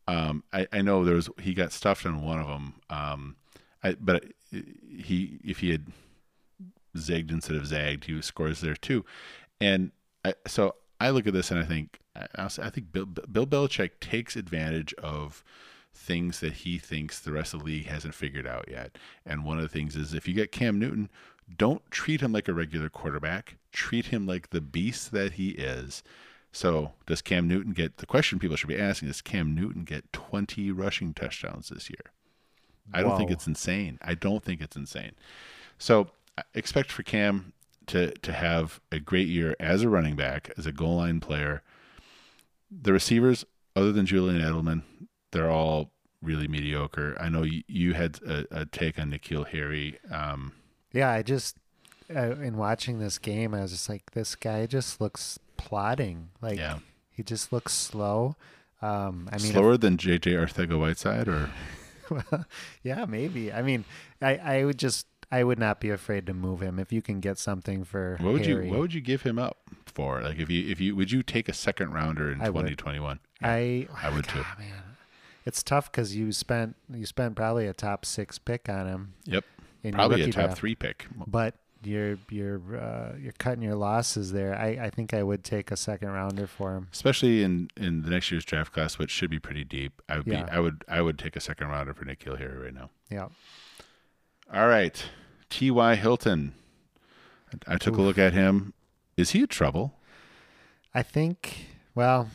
[0.09, 2.75] Um, I, I know there was he got stuffed on one of them.
[2.91, 3.37] Um,
[3.85, 5.87] I, but he if he had
[6.97, 9.05] zigged instead of zagged, he scores there too.
[9.61, 9.93] And
[10.25, 14.01] I, so I look at this and I think I, I think Bill, Bill Belichick
[14.01, 15.45] takes advantage of
[15.95, 18.99] things that he thinks the rest of the league hasn't figured out yet.
[19.25, 21.09] And one of the things is if you get Cam Newton,
[21.57, 23.57] don't treat him like a regular quarterback.
[23.73, 26.03] Treat him like the beast that he is.
[26.53, 30.13] So, does Cam Newton get the question people should be asking is Cam Newton get
[30.13, 32.13] 20 rushing touchdowns this year?
[32.93, 33.99] I don't think it's insane.
[34.03, 35.13] I don't think it's insane.
[35.79, 37.53] So, I expect for Cam
[37.87, 41.63] to to have a great year as a running back, as a goal line player.
[42.71, 43.45] The receivers,
[43.77, 44.83] other than Julian Edelman,
[45.31, 45.91] they're all
[46.23, 47.17] really mediocre.
[47.21, 49.99] I know you, you had a, a take on N'Keal Harry.
[50.11, 50.53] Um,
[50.93, 51.57] Yeah, I just
[52.15, 56.31] uh, in watching this game, I was just like, this guy just looks plodding.
[56.41, 56.79] Like yeah,
[57.11, 58.37] he just looks slow.
[58.83, 61.51] Um, I mean, if- slower than JJ Arcega-Whiteside, or
[62.83, 63.53] yeah, maybe.
[63.53, 63.85] I mean,
[64.21, 67.19] I, I would just I would not be afraid to move him if you can
[67.19, 68.67] get something for what would Harry.
[68.67, 70.23] you what would you give him up for?
[70.23, 73.19] Like if you if you would you take a second rounder in twenty twenty one?
[73.43, 74.43] I I would too.
[74.43, 74.83] God, man.
[75.45, 79.15] it's tough because you spent you spent probably a top six pick on him.
[79.25, 79.45] Yep.
[79.93, 80.57] Probably a top draft.
[80.57, 81.07] three pick.
[81.27, 84.55] But you're you're uh, you're cutting your losses there.
[84.55, 86.89] I, I think I would take a second rounder for him.
[86.93, 90.01] Especially in, in the next year's draft class, which should be pretty deep.
[90.09, 90.45] I would Yeah.
[90.45, 92.91] be I would I would take a second rounder for N'Keal Harry right now.
[93.11, 93.29] Yeah.
[94.53, 95.05] All right.
[95.55, 96.55] T Y Hilton.
[97.69, 98.73] I took a look at him.
[99.17, 99.95] Is he in trouble?
[100.93, 102.29] I think well,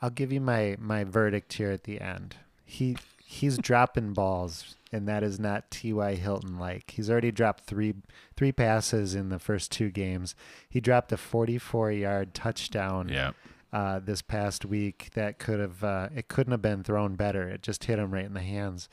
[0.00, 2.36] I'll give you my my verdict here at the end.
[2.64, 6.14] He he's dropping balls and that is not T.Y.
[6.14, 6.92] Hilton like.
[6.92, 7.94] He's already dropped 3
[8.36, 10.36] 3 passes in the first two games.
[10.68, 13.32] He dropped a 44-yard touchdown Yeah.
[13.72, 17.48] uh, this past week that could have uh, it couldn't have been thrown better.
[17.48, 18.88] It just hit him right in the hands.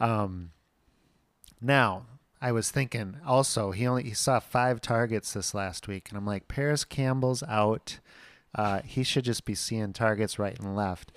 [0.00, 0.50] Um,
[1.62, 2.04] now
[2.44, 6.26] I was thinking also he only he saw five targets this last week, and I'm
[6.26, 8.00] like Parris Campbell's out.
[8.54, 11.10] Uh, he should just be seeing targets right and left.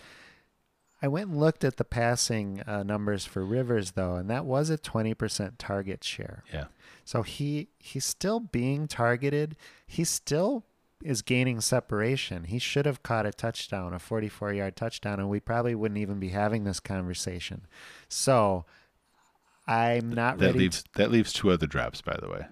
[1.02, 4.70] I went and looked at the passing uh, numbers for Rivers though, and that was
[4.70, 6.46] a 20% target share.
[6.54, 6.68] Yeah.
[7.04, 9.58] So he he's still being targeted.
[9.86, 10.64] He still
[11.04, 12.46] is gaining separation.
[12.46, 16.30] He should have caught a touchdown, a 44-yard touchdown, and we probably wouldn't even be
[16.30, 17.68] having this conversation.
[18.08, 18.64] So
[19.68, 20.60] I'm not That ready.
[20.60, 22.46] leaves that leaves two other drops, by the way.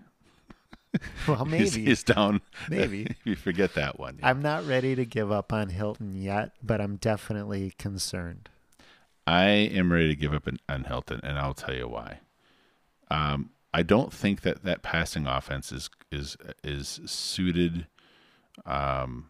[1.28, 2.42] well, maybe he's down.
[2.70, 3.16] Maybe.
[3.24, 4.20] you forget that one.
[4.24, 8.50] I'm not ready to give up on Hilton yet, but I'm definitely concerned.
[9.28, 12.20] I am ready to give up on, on Hilton, and I'll tell you why.
[13.10, 17.88] Um, I don't think that that passing offense is is is suited
[18.66, 19.28] um,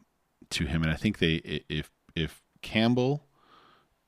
[0.51, 1.35] to him, and I think they
[1.69, 3.24] if if Campbell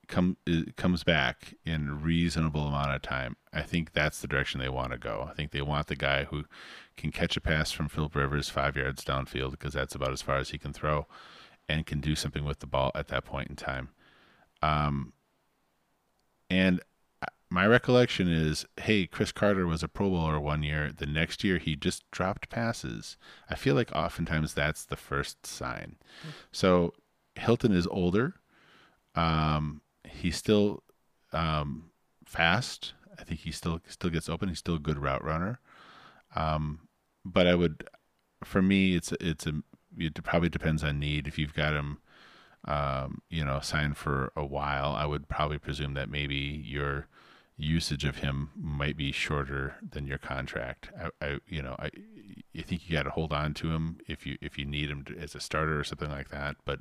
[0.08, 0.36] come
[0.76, 4.92] comes back in a reasonable amount of time, I think that's the direction they want
[4.92, 5.28] to go.
[5.30, 6.44] I think they want the guy who
[6.96, 10.38] can catch a pass from Philip Rivers five yards downfield because that's about as far
[10.38, 11.06] as he can throw,
[11.68, 13.90] and can do something with the ball at that point in time.
[14.62, 15.12] Um,
[16.50, 16.80] and
[17.50, 20.90] my recollection is, hey, Chris Carter was a Pro Bowler one year.
[20.94, 23.16] The next year, he just dropped passes.
[23.48, 25.96] I feel like oftentimes that's the first sign.
[26.52, 26.92] So
[27.36, 28.34] Hilton is older.
[29.14, 30.82] Um, he's still
[31.32, 31.90] um,
[32.24, 32.94] fast.
[33.18, 34.48] I think he still still gets open.
[34.48, 35.60] He's still a good route runner.
[36.36, 36.80] Um,
[37.24, 37.88] but I would,
[38.44, 39.54] for me, it's it's a
[39.96, 41.26] it probably depends on need.
[41.26, 41.98] If you've got him
[42.64, 47.06] um, you know, signed for a while, I would probably presume that maybe your
[47.56, 50.90] usage of him might be shorter than your contract.
[51.00, 51.90] I, I you know, I,
[52.56, 55.04] I think you got to hold on to him if you if you need him
[55.04, 56.56] to, as a starter or something like that.
[56.64, 56.80] But,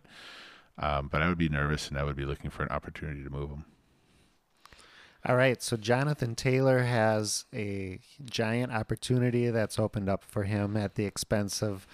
[0.79, 3.29] um, but I would be nervous and I would be looking for an opportunity to
[3.29, 3.65] move him.
[5.25, 10.95] All right, so Jonathan Taylor has a giant opportunity that's opened up for him at
[10.95, 11.85] the expense of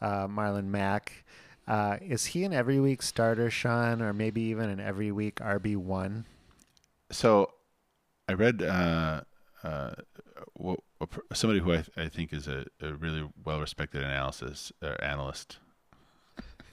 [0.00, 1.24] uh, Marlon Mack.
[1.68, 5.76] Uh, is he an every week starter, Sean, or maybe even an every week RB
[5.76, 6.24] one?
[7.12, 7.52] So,
[8.28, 9.20] I read uh,
[9.62, 9.90] uh,
[10.60, 14.72] wh- a per- somebody who I, I think is a, a really well respected analysis
[14.82, 15.58] uh, analyst,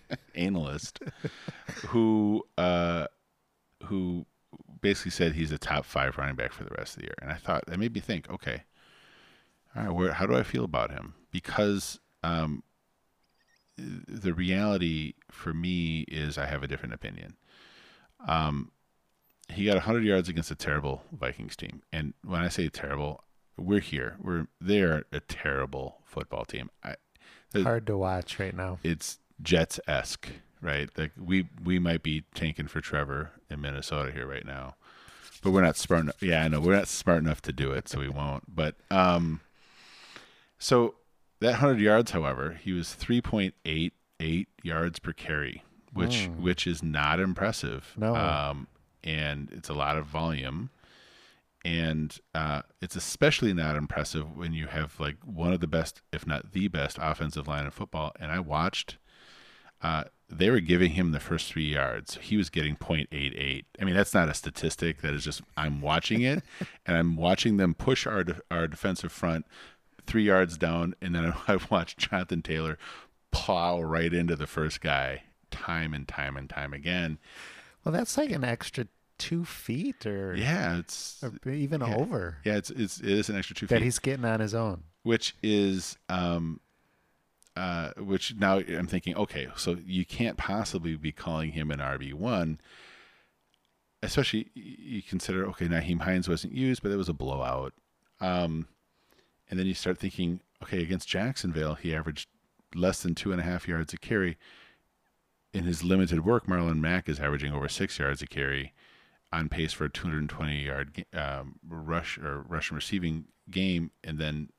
[0.35, 0.99] analyst,
[1.87, 3.07] who uh,
[3.85, 4.25] who
[4.81, 7.31] basically said he's a top five running back for the rest of the year, and
[7.31, 8.63] I thought that made me think, okay,
[9.75, 11.13] all right, where how do I feel about him?
[11.31, 12.63] Because um,
[13.77, 17.35] the reality for me is I have a different opinion.
[18.27, 18.71] Um,
[19.49, 23.23] he got 100 yards against a terrible Vikings team, and when I say terrible,
[23.57, 24.17] we're here.
[24.21, 26.69] We're they're a terrible football team.
[26.83, 26.95] I,
[27.51, 28.79] the- Hard to watch right now.
[28.83, 30.30] it's Jets esque,
[30.62, 30.89] right?
[30.97, 34.76] Like we we might be tanking for Trevor in Minnesota here right now,
[35.43, 36.04] but we're not smart.
[36.04, 36.21] Enough.
[36.21, 38.56] Yeah, I know we're not smart enough to do it, so we won't.
[38.56, 39.41] But um,
[40.60, 40.95] so
[41.39, 46.65] that hundred yards, however, he was three point eight eight yards per carry, which which
[46.65, 47.93] is not impressive.
[47.97, 48.15] No.
[48.15, 48.67] um,
[49.04, 50.69] and it's a lot of volume.
[51.65, 56.26] And uh, it's especially not impressive when you have like one of the best, if
[56.26, 58.13] not the best, offensive line in football.
[58.19, 58.97] And I watched
[59.81, 62.17] uh, they were giving him the first three yards.
[62.21, 63.65] He was getting 0.88.
[63.79, 65.01] I mean, that's not a statistic.
[65.01, 66.43] That is just I'm watching it,
[66.85, 69.45] and I'm watching them push our de- our defensive front
[70.05, 72.77] three yards down, and then I watched Jonathan Taylor
[73.31, 77.19] plow right into the first guy time and time and time again.
[77.83, 78.87] Well, that's like an extra
[79.17, 81.95] two feet or, Yeah, it's or even yeah.
[81.95, 83.83] over yeah, it's it's it is an extra two that feet.
[83.83, 84.83] he's getting on his own.
[85.03, 86.59] which is um
[87.57, 92.59] uh which now I'm thinking okay so you can't possibly be calling him an RB1
[94.03, 97.73] especially you consider okay Nyheim Hines wasn't used but it was a blowout.
[98.21, 98.67] Um
[99.49, 102.29] and then you start thinking okay against Jacksonville he averaged
[102.75, 104.37] less than two and a half yards a carry.
[105.53, 108.73] In his limited work Marlon Mack is averaging over six yards a carry
[109.31, 114.49] on pace for a 220 yard um, rush or rushing receiving game, and then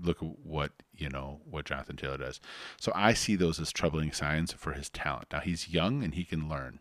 [0.00, 2.40] look at what you know what Jonathan Taylor does.
[2.78, 5.28] So I see those as troubling signs for his talent.
[5.32, 6.80] Now he's young and he can learn,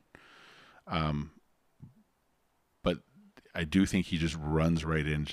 [0.87, 1.31] um,
[2.83, 2.99] but
[3.53, 5.27] I do think he just runs right in.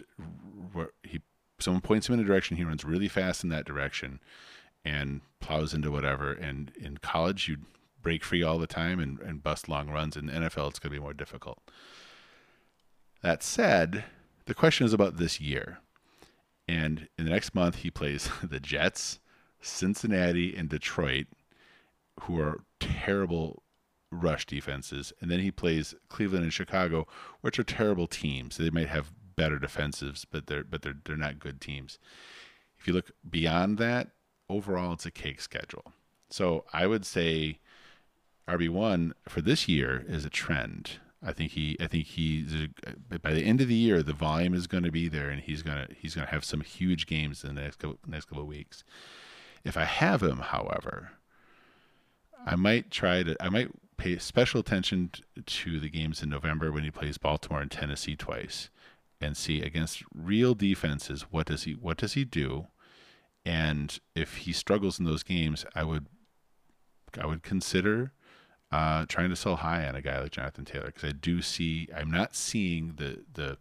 [1.02, 1.20] He
[1.58, 4.20] someone points him in a direction, he runs really fast in that direction,
[4.84, 6.32] and plows into whatever.
[6.32, 7.58] And in college, you
[8.00, 10.16] break free all the time and, and bust long runs.
[10.16, 11.60] In the NFL, it's going to be more difficult.
[13.22, 14.04] That said,
[14.46, 15.80] the question is about this year.
[16.68, 19.18] And in the next month, he plays the Jets,
[19.60, 21.26] Cincinnati, and Detroit,
[22.20, 23.62] who are terrible
[24.10, 25.12] rush defenses.
[25.20, 27.06] And then he plays Cleveland and Chicago,
[27.40, 28.56] which are terrible teams.
[28.56, 31.98] They might have better defensives, but they're but they're they're not good teams.
[32.78, 34.10] If you look beyond that,
[34.48, 35.92] overall it's a cake schedule.
[36.30, 37.58] So I would say
[38.48, 40.98] RB one for this year is a trend.
[41.22, 42.68] I think he, I think he's
[43.22, 45.62] by the end of the year, the volume is going to be there, and he's
[45.62, 48.84] gonna he's gonna have some huge games in the next couple, next couple of weeks.
[49.64, 51.12] If I have him, however,
[52.46, 55.10] I might try to I might pay special attention
[55.44, 58.70] to the games in November when he plays Baltimore and Tennessee twice,
[59.20, 62.68] and see against real defenses what does he what does he do,
[63.44, 66.06] and if he struggles in those games, I would
[67.20, 68.12] I would consider
[68.70, 71.88] uh, trying to sell high on a guy like Jonathan Taylor because I do see
[71.96, 73.58] I'm not seeing the the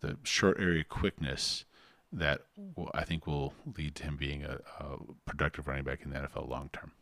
[0.00, 1.64] the short area quickness
[2.12, 2.42] that
[2.76, 6.16] will, I think will lead to him being a, a, productive running back in the
[6.16, 6.92] NFL long term.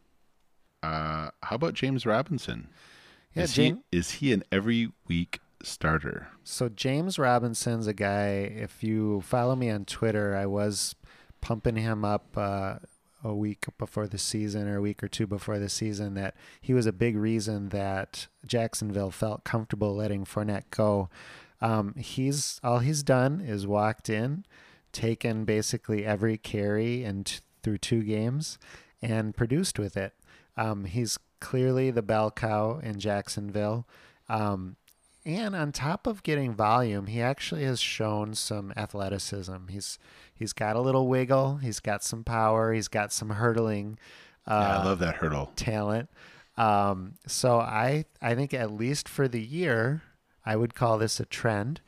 [0.83, 2.69] Uh, how about James Robinson?
[3.35, 6.29] Yeah, is, James, he, is he an every week starter?
[6.45, 8.31] So James Robinson's a guy.
[8.31, 10.95] If you follow me on Twitter, I was
[11.41, 12.77] pumping him up uh,
[13.25, 16.75] a week before the season or a week or two before the season that he
[16.75, 21.09] was a big reason that Jacksonville felt comfortable letting Fournette go.
[21.61, 24.45] Um, he's all he's done is walked in,
[24.91, 28.59] taken basically every carry and t- through two games,
[29.01, 30.15] and produced with it.
[30.57, 33.87] Um, he's clearly the bell cow in Jacksonville.
[34.29, 34.77] Um,
[35.25, 39.69] and on top of getting volume, he actually has shown some athleticism.
[39.69, 39.99] He's
[40.35, 41.57] he's got a little wiggle.
[41.59, 42.73] He's got some power.
[42.73, 43.99] He's got some hurdling.
[44.47, 46.11] Uh, yeah, I love that hurdle talent.
[46.57, 50.03] Um, so I I think at least for the year,
[50.45, 51.81] I would call this a trend.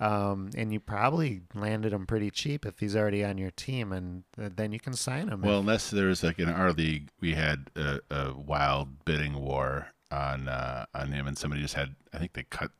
[0.00, 4.24] Um, and you probably landed him pretty cheap if he's already on your team, and
[4.34, 5.42] then you can sign him.
[5.42, 9.88] Well, if, unless there's like in our league, we had a, a wild bidding war
[10.10, 12.70] on uh, on him, and somebody just had I think they cut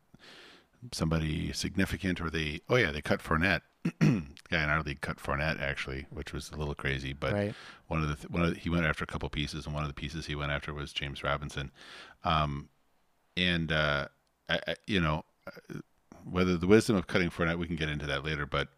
[0.92, 3.62] somebody significant, or they oh yeah they cut Fournette.
[4.00, 7.12] guy in our league cut Fournette actually, which was a little crazy.
[7.12, 7.54] But right.
[7.88, 9.84] one of the th- one of the, he went after a couple pieces, and one
[9.84, 11.70] of the pieces he went after was James Robinson.
[12.24, 12.68] Um,
[13.36, 14.08] and uh,
[14.48, 15.78] I, I, you know uh,
[16.24, 18.44] whether the wisdom of cutting Fournette, we can get into that later.
[18.44, 18.68] But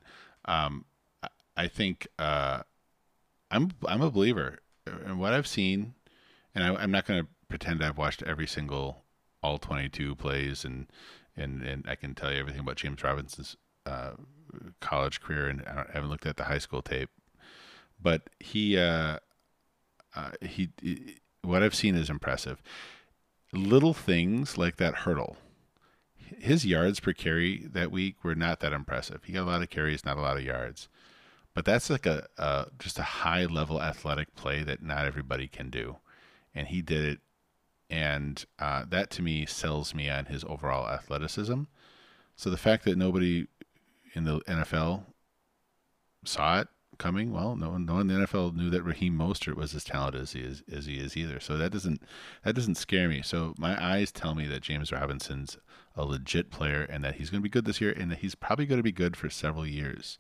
[0.45, 0.85] um,
[1.23, 2.63] I, I think uh,
[3.51, 5.95] I'm I'm a believer in what I've seen,
[6.55, 9.03] and I, I'm not going to pretend I've watched every single
[9.43, 10.87] all 22 plays and
[11.37, 14.13] and and I can tell you everything about James Robinson's uh,
[14.81, 17.11] college career, and I, haven't looked at the high school tape,
[18.01, 19.19] but he, uh,
[20.15, 22.63] uh, he, he, what I've seen is impressive.
[23.53, 25.37] Little things like that hurdle.
[26.17, 29.25] His yards per carry that week were not that impressive.
[29.25, 30.89] He got a lot of carries, not a lot of yards,
[31.55, 35.69] but that's like a, a just a high level athletic play that not everybody can
[35.69, 35.97] do,
[36.55, 37.21] and he did it
[37.93, 41.65] and uh, that to me sells me on his overall athleticism.
[42.35, 43.47] So the fact that nobody
[44.15, 45.05] in the NFL
[46.25, 49.57] saw it coming, well, no one, no one in the NFL knew that Raheem Mostert
[49.57, 51.39] was as talented as he is as he is either.
[51.39, 52.03] So that doesn't
[52.45, 53.21] that doesn't scare me.
[53.21, 55.59] So my eyes tell me that James Robinson's
[55.95, 58.35] a legit player and that he's going to be good this year and that he's
[58.35, 60.19] probably going to be good for several years.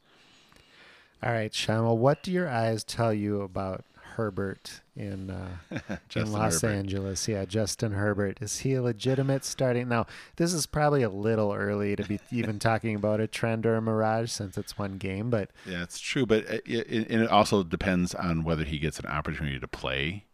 [1.23, 1.99] All right, Sean.
[1.99, 5.57] What do your eyes tell you about Herbert in uh,
[6.17, 6.75] in Los Herbert.
[6.75, 7.29] Angeles.
[7.29, 8.39] Yeah, Justin Herbert.
[8.41, 9.89] Is he a legitimate starting?
[9.89, 13.77] Now, this is probably a little early to be even talking about a trend or
[13.77, 16.27] a mirage since it's one game, but yeah, it's true.
[16.27, 20.27] But it, it, it also depends on whether he gets an opportunity to play.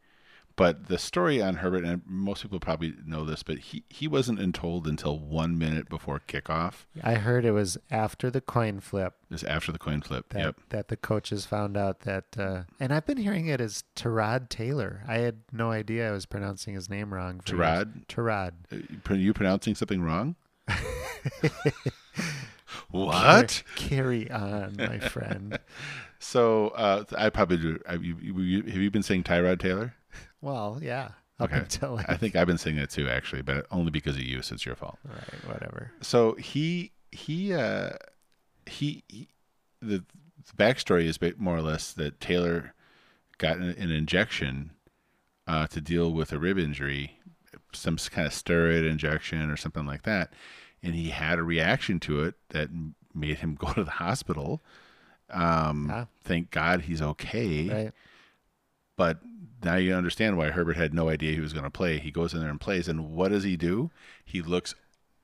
[0.59, 4.41] But the story on Herbert, and most people probably know this, but he, he wasn't
[4.57, 6.85] told until one minute before kickoff.
[7.01, 9.15] I heard it was after the coin flip.
[9.31, 10.31] It was after the coin flip.
[10.31, 10.57] That, yep.
[10.71, 15.05] That the coaches found out that, uh, and I've been hearing it as Tyrod Taylor.
[15.07, 17.41] I had no idea I was pronouncing his name wrong.
[17.45, 18.07] Tyrod.
[18.09, 18.55] Tyrod.
[19.09, 20.35] Are you pronouncing something wrong?
[22.91, 23.63] what?
[23.77, 25.57] Carry on, my friend.
[26.19, 27.81] so uh, I probably do.
[27.87, 28.17] Have you,
[28.65, 29.95] have you been saying Tyrod Taylor?
[30.41, 31.11] Well, yeah.
[31.41, 31.59] up Okay.
[31.59, 34.43] until I think I've been saying that too, actually, but only because of you.
[34.43, 34.99] So it's your fault.
[35.05, 35.93] right, whatever.
[36.01, 37.91] So he he uh
[38.67, 39.29] he, he
[39.81, 40.05] the,
[40.47, 42.75] the backstory is more or less that Taylor
[43.39, 44.73] got an, an injection
[45.47, 47.19] uh, to deal with a rib injury,
[47.73, 50.33] some kind of steroid injection or something like that,
[50.83, 52.69] and he had a reaction to it that
[53.15, 54.61] made him go to the hospital.
[55.31, 56.07] Um, Ah.
[56.25, 57.69] Thank God he's okay.
[57.69, 57.93] Right.
[58.97, 59.21] But
[59.65, 61.99] now you understand why Herbert had no idea he was going to play.
[61.99, 63.91] He goes in there and plays, and what does he do?
[64.25, 64.75] He looks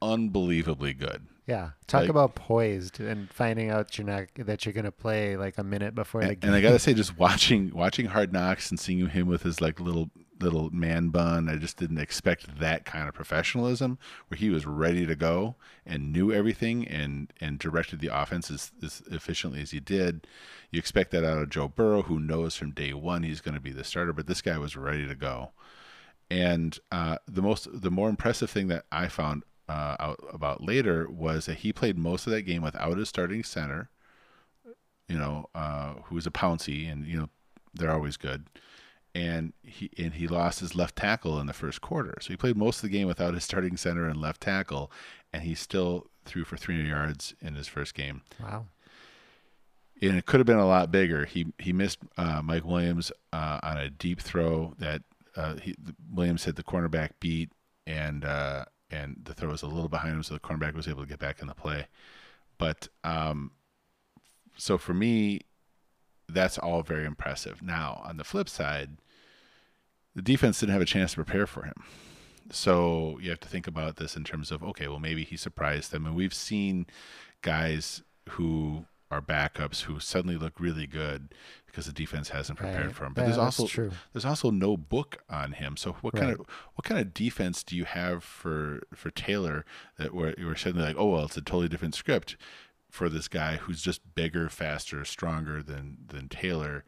[0.02, 1.26] unbelievably good.
[1.46, 1.70] Yeah.
[1.86, 5.64] Talk Like- about poised and finding out you're not that you're gonna play like a
[5.64, 6.38] minute before the game.
[6.48, 9.78] and I gotta say, just watching watching Hard Knocks and seeing him with his like
[9.80, 10.10] little
[10.40, 15.06] little man bun, I just didn't expect that kind of professionalism where he was ready
[15.06, 15.56] to go
[15.86, 20.26] and knew everything and and directed the offense as, as efficiently as he did.
[20.70, 23.60] You expect that out of Joe Burrow, who knows from day one he's going to
[23.60, 25.52] be the starter, but this guy was ready to go.
[26.30, 31.08] And uh, the most, the more impressive thing that I found uh, out about later
[31.08, 33.90] was that he played most of that game without his starting center.
[35.08, 37.28] You know, uh, who's a Pouncey, and you know
[37.74, 38.46] they're always good.
[39.14, 42.56] And he and he lost his left tackle in the first quarter, so he played
[42.56, 44.90] most of the game without his starting center and left tackle,
[45.32, 48.64] and he still threw for 300 yards in his first game wow.
[50.00, 51.26] and it could have been a lot bigger.
[51.26, 55.02] He he missed uh, Mike Williams uh, on a deep throw that
[55.36, 55.74] uh, he,
[56.12, 57.50] Williams hit the cornerback beat,
[57.86, 61.02] and uh, and the throw was a little behind him, so the cornerback was able
[61.02, 61.86] to get back in the play.
[62.58, 63.52] But um,
[64.56, 65.40] so for me,
[66.28, 67.62] that's all very impressive.
[67.62, 68.90] Now on the flip side,
[70.14, 71.74] the defense didn't have a chance to prepare for him.
[72.50, 75.90] So you have to think about this in terms of okay, well maybe he surprised
[75.92, 76.86] them, and we've seen
[77.42, 81.34] guys who are backups who suddenly look really good
[81.66, 82.94] because the defense hasn't prepared Right.
[82.94, 83.12] for him.
[83.12, 83.92] But Yeah, there's also true.
[84.12, 85.76] there's also no book on him.
[85.76, 86.40] So what kind of
[86.74, 89.64] what kind of defense do you have for for Taylor
[89.98, 92.36] that where you were suddenly like, oh well, it's a totally different script
[92.90, 96.84] for this guy who's just bigger, faster, stronger than than Taylor.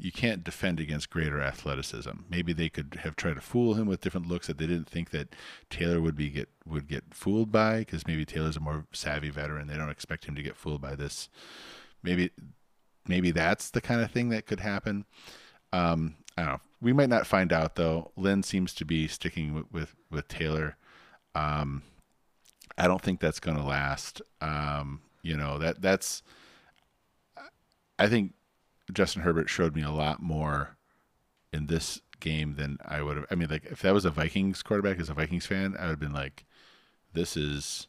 [0.00, 2.10] You can't defend against greater athleticism.
[2.30, 5.10] Maybe they could have tried to fool him with different looks that they didn't think
[5.10, 5.34] that
[5.68, 9.66] Taylor would be get would get fooled by because maybe Taylor's a more savvy veteran.
[9.66, 11.28] They don't expect him to get fooled by this.
[12.02, 12.30] Maybe
[13.06, 15.04] maybe that's the kind of thing that could happen.
[15.72, 16.60] Um, I don't know.
[16.80, 18.12] We might not find out though.
[18.16, 20.76] Lynn seems to be sticking with with, with Taylor.
[21.34, 21.82] Um,
[22.78, 24.22] I don't think that's going to last.
[24.40, 26.22] Um, you know that that's.
[27.98, 28.32] I think
[28.90, 30.76] Justin Herbert showed me a lot more
[31.52, 33.26] in this game than I would have.
[33.30, 35.90] I mean, like if that was a Vikings quarterback as a Vikings fan, I would
[35.90, 36.44] have been like,
[37.12, 37.88] "This is."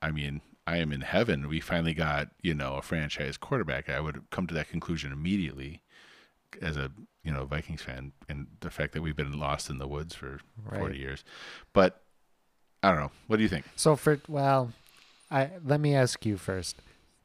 [0.00, 1.48] I mean, I am in heaven.
[1.48, 3.88] We finally got you know a franchise quarterback.
[3.88, 5.82] I would have come to that conclusion immediately
[6.60, 6.90] as a
[7.22, 10.40] you know Vikings fan, and the fact that we've been lost in the woods for
[10.64, 10.78] Right.
[10.80, 11.24] forty years.
[11.72, 12.02] But
[12.82, 13.12] I don't know.
[13.26, 13.66] What do you think?
[13.76, 14.72] So for well,
[15.30, 16.76] I let me ask you first.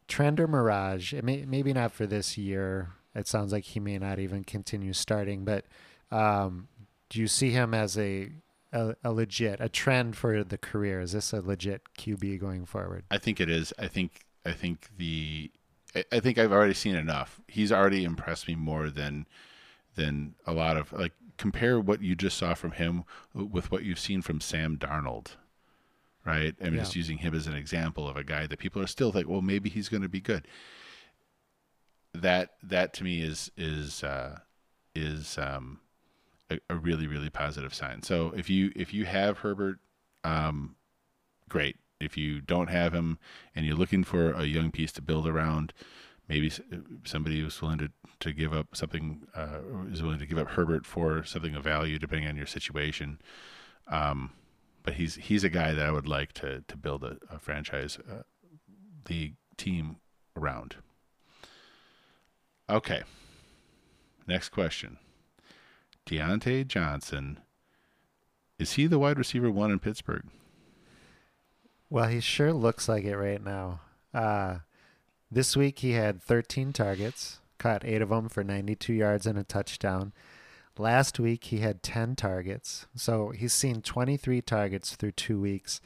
[0.08, 1.14] Trend or Mirage?
[1.14, 2.90] It may, maybe not for this year.
[3.16, 5.46] It sounds like he may not even continue starting.
[5.46, 5.66] But
[6.12, 6.68] um,
[7.10, 8.32] do you see him as a,
[8.72, 11.00] a a legit a trend for the career?
[11.02, 13.04] Is this a legit QB going forward?
[13.12, 13.72] I think it is.
[13.78, 15.52] I think I think the
[15.96, 17.40] I- I think I've already seen enough.
[17.48, 19.28] He's already impressed me more than
[19.96, 24.00] than a lot of like compare what you just saw from him with what you've
[24.00, 25.36] seen from Sam Darnold.
[26.26, 26.56] Right?
[26.64, 29.28] I'm just using him as an example of a guy that people are still like,
[29.28, 30.48] well, maybe he's going to be good.
[32.14, 34.40] That that to me is is uh,
[34.96, 35.80] is um,
[36.50, 38.04] a, a really really positive sign.
[38.04, 39.80] So if you if you have Herbert,
[40.24, 40.76] um,
[41.50, 41.78] great.
[42.00, 43.18] If you don't have him
[43.56, 45.74] and you're looking for a young piece to build around,
[46.28, 46.52] maybe
[47.06, 49.60] somebody who's willing to, to give up something, uh,
[49.92, 53.20] is willing to give up Herbert for something of value, depending on your situation.
[53.88, 54.32] Um,
[54.84, 57.98] but he's he's a guy that I would like to to build a, a franchise
[57.98, 58.24] uh,
[59.58, 59.98] team
[60.36, 60.76] around.
[62.70, 63.04] Okay.
[64.28, 64.98] Next question.
[66.06, 67.40] Diontae Johnson.
[68.60, 70.26] Is he the wide receiver one in Pittsburgh?
[71.90, 73.82] Well, he sure looks like it right now.
[74.14, 74.60] Uh,
[75.30, 79.44] this week he had 13 targets, caught eight of them for 92 yards and a
[79.44, 80.14] touchdown.
[80.78, 85.80] Last week he had 10 targets, so he's seen 23 targets through two weeks.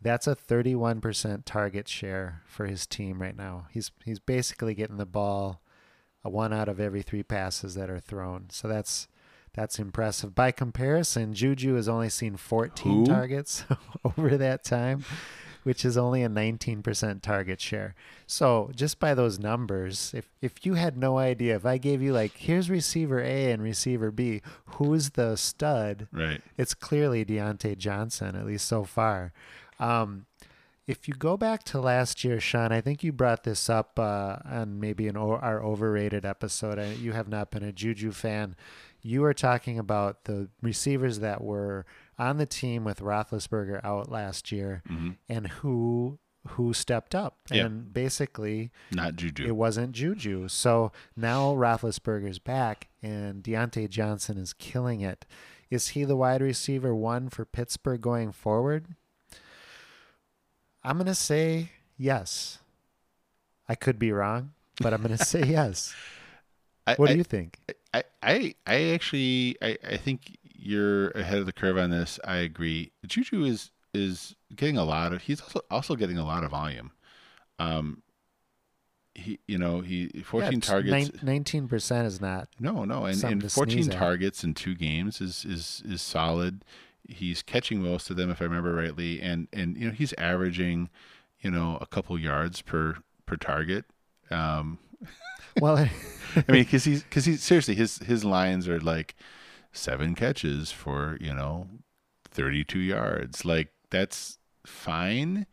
[0.00, 3.66] That's a 31% target share for his team right now.
[3.70, 5.62] He's he's basically getting the ball
[6.22, 8.48] a one out of every three passes that are thrown.
[8.50, 9.08] So that's
[9.54, 10.34] that's impressive.
[10.34, 13.06] By comparison, Juju has only seen 14 Who?
[13.06, 13.64] targets
[14.04, 15.04] over that time.
[15.66, 17.96] Which is only a 19% target share.
[18.24, 22.12] So just by those numbers, if if you had no idea, if I gave you
[22.12, 26.06] like here's receiver A and receiver B, who's the stud?
[26.12, 26.40] Right.
[26.56, 29.32] It's clearly Diontae Johnson, at least so far.
[29.80, 30.26] Um,
[30.86, 34.36] if you go back to last year, Sean, I think you brought this up uh,
[34.44, 36.78] on maybe an o- our overrated episode.
[36.78, 38.54] I, you have not been a Juju fan.
[39.02, 41.86] You were talking about the receivers that were
[42.18, 44.82] on the team with Roethlisberger out last year,
[45.28, 46.18] and who
[46.50, 47.38] who stepped up.
[47.50, 47.66] Yep.
[47.66, 49.44] And basically, Not Juju.
[49.46, 50.46] it wasn't Juju.
[50.46, 55.26] So now Roethlisberger's back, and Diontae Johnson is killing it.
[55.70, 58.94] Is he the wide receiver one for Pittsburgh going forward?
[60.86, 62.58] I'm going to say yes.
[63.68, 65.92] I could be wrong, but I'm going to say yes.
[66.86, 67.58] I, What I, do you think?
[67.92, 72.20] I, I, I actually, I, I think you're ahead of the curve on this.
[72.24, 72.92] I agree.
[73.04, 75.22] Juju is is getting a lot of.
[75.22, 76.92] He's also also getting a lot of volume.
[77.58, 78.02] Um,
[79.14, 81.22] he, you know, he 14 targets.
[81.22, 82.48] Nineteen percent is not.
[82.60, 86.64] No, no, and, and 14 targets in two games is is is solid.
[87.08, 90.90] He's catching most of them, if I remember rightly, and and you know he's averaging,
[91.40, 92.96] you know, a couple yards per
[93.26, 93.84] per target.
[94.30, 94.78] Um,
[95.60, 95.90] Well, I
[96.52, 99.14] mean, because he's because he's seriously his his lines are like
[99.72, 101.66] seven catches for you know
[102.28, 103.44] thirty two yards.
[103.44, 105.46] Like that's fine.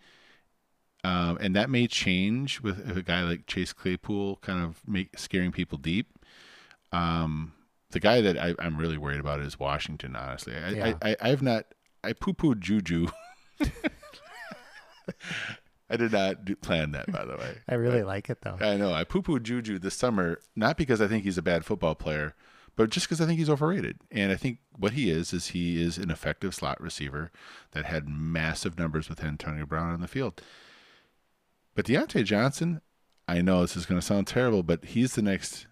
[1.05, 5.51] Um, and that may change with a guy like Chase Claypool, kind of make scaring
[5.51, 6.07] people deep.
[6.93, 7.53] Um,
[7.93, 10.15] the guy that I, I'm really worried about is Washington.
[10.15, 10.93] Honestly, I, Yeah.
[11.01, 11.65] I, I I've not
[12.03, 13.07] I poo pooed Juju.
[15.89, 17.57] I did not do, plan that, by the way.
[17.69, 18.57] I really like it though.
[18.59, 18.93] I know.
[18.93, 22.35] I poo pooed Juju this summer, not because I think he's a bad football player,
[22.75, 23.99] but just because I think he's overrated.
[24.11, 27.31] And I think what he is, is he is an effective slot receiver
[27.71, 30.41] that had massive numbers with Antonio Brown on the field.
[31.75, 32.81] But Diontae Johnson,
[33.27, 35.67] I know this is going to sound terrible, but he's the next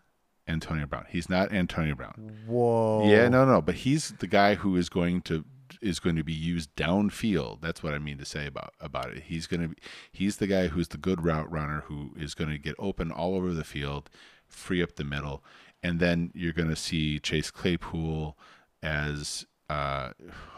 [0.47, 1.05] Antonio Brown.
[1.09, 2.43] He's not Antonio Brown.
[2.45, 3.07] Whoa.
[3.07, 5.45] Yeah, no, no, but he's the guy who is going to
[5.81, 7.61] is going to be used downfield.
[7.61, 9.23] That's what I mean to say about about it.
[9.23, 9.75] He's going to be
[10.11, 13.35] he's the guy who's the good route runner who is going to get open all
[13.35, 14.09] over the field,
[14.47, 15.43] free up the middle,
[15.81, 18.37] and then you're going to see Chase Claypool
[18.83, 20.11] as uh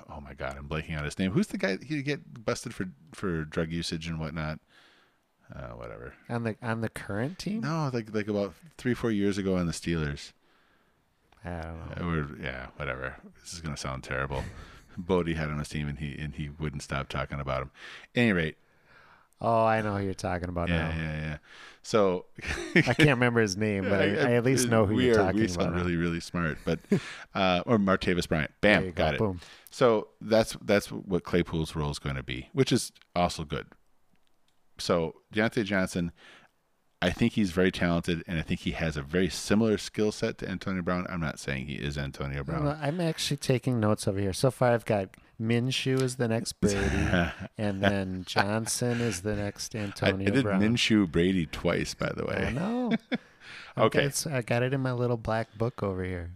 [0.10, 1.32] oh my god, I'm blanking on his name.
[1.32, 4.60] Who's the guy he get busted for for drug usage and whatnot?
[5.54, 6.14] Uh, whatever.
[6.30, 7.62] On the on the current team?
[7.62, 10.32] No, like like about three four years ago on the Steelers.
[11.46, 12.08] I don't know.
[12.08, 13.16] Or yeah, whatever.
[13.42, 14.44] This is gonna sound terrible.
[14.98, 17.72] Bodie had him on his team, and he and he wouldn't stop talking about him.
[18.16, 18.58] any rate,
[19.42, 20.96] Oh, I know who you're talking about yeah, now.
[20.96, 21.38] yeah, yeah.
[21.82, 22.26] So
[22.76, 25.40] I can't remember his name, but I, I at least know who you're are, talking
[25.42, 25.56] we about.
[25.56, 25.82] sound now.
[25.82, 26.80] really, really smart, but
[27.36, 28.52] uh, or Martavis Bryant.
[28.62, 28.92] Bam, go.
[28.92, 29.18] got it.
[29.18, 29.42] Boom.
[29.70, 33.68] So that's that's what Claypool's role is going to be, which is also good.
[34.84, 36.12] So Diontae Johnson,
[37.02, 40.38] I think he's very talented, and I think he has a very similar skill set
[40.40, 41.06] to Antonio Brown.
[41.10, 42.66] I'm not saying he is Antonio Brown.
[42.66, 44.34] Well, I'm actually taking notes over here.
[44.34, 46.80] So far, I've got Minshew is the next Brady,
[47.58, 50.62] and then Johnson is the next I, I Antonio did Brown.
[50.62, 52.46] Minshew Brady twice, by the way.
[52.48, 52.94] I know.
[53.76, 54.12] Okay.
[54.32, 56.32] I got it in my little black book over here.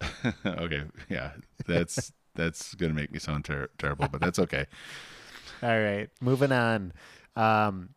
[0.46, 1.32] okay, yeah,
[1.66, 4.66] that's that's gonna make me sound ter- terrible, but that's okay.
[5.60, 6.92] All right, moving on.
[7.38, 7.90] Um,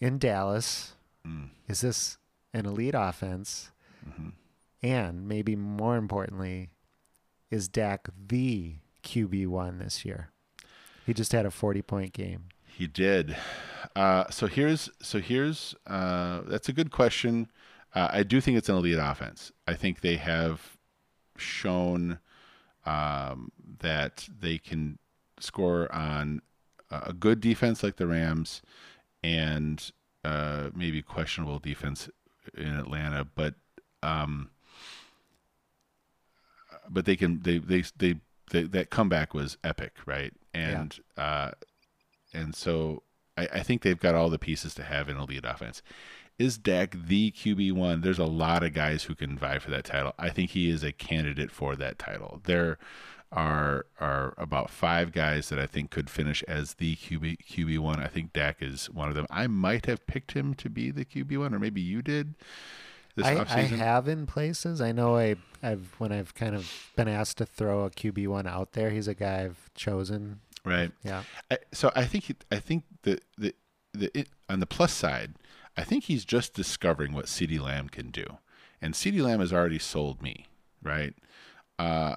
[0.00, 0.94] in Dallas,
[1.26, 1.50] Mm.
[1.68, 2.16] is this
[2.54, 3.70] an elite offense?
[4.08, 4.32] Mhm.
[4.82, 6.70] And maybe more importantly,
[7.50, 10.30] is Dak the QB one this year?
[11.04, 12.44] He just had a forty-point game.
[12.64, 13.36] He did.
[13.94, 17.50] Uh, so here's so here's uh, that's a good question.
[17.94, 19.52] Uh, I do think it's an elite offense.
[19.66, 20.78] I think they have
[21.36, 22.18] shown
[22.86, 23.50] um,
[23.80, 24.98] that they can
[25.38, 26.40] score on
[26.90, 28.62] a good defense like the Rams
[29.22, 29.92] and
[30.24, 32.08] uh, maybe questionable defense
[32.56, 33.54] in Atlanta, but
[34.02, 34.50] um,
[36.88, 38.16] but they can they they they,
[38.50, 40.32] they that comeback was epic, right?
[40.52, 41.52] And uh,
[42.32, 43.02] and so
[43.36, 45.82] I, I think they've got all the pieces to have an elite offense.
[46.38, 48.00] Is Dak the QB one?
[48.00, 50.14] There's a lot of guys who can vie for that title.
[50.18, 52.40] I think he is a candidate for that title.
[52.44, 52.78] There
[53.32, 58.00] are are about five guys that I think could finish as the QB QB one.
[58.00, 59.26] I think Dak is one of them.
[59.30, 62.34] I might have picked him to be the QB one, or maybe you did.
[63.16, 64.80] This I, I have in places.
[64.80, 68.46] I know I, I've when I've kind of been asked to throw a QB one
[68.46, 68.90] out there.
[68.90, 70.40] He's a guy I've chosen.
[70.64, 70.92] right.
[71.02, 73.54] Yeah, I, so I think I think the the
[73.92, 75.34] the it, on the plus side,
[75.76, 78.24] I think he's just discovering what CeeDee Lamb can do,
[78.80, 80.46] and CeeDee Lamb has already sold me,
[80.82, 81.14] right?
[81.78, 82.16] Uh,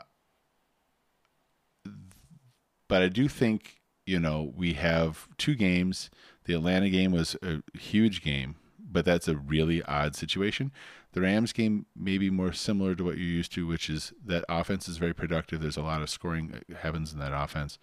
[2.94, 6.12] but I do think you know, we have two games.
[6.46, 10.72] The Atlanta game was a huge game, but that's a really odd situation.
[11.14, 14.46] The Rams game may be more similar to what you're used to, which is that
[14.48, 15.62] offense is very productive.
[15.62, 17.80] There's a lot of scoring heavens in that offense.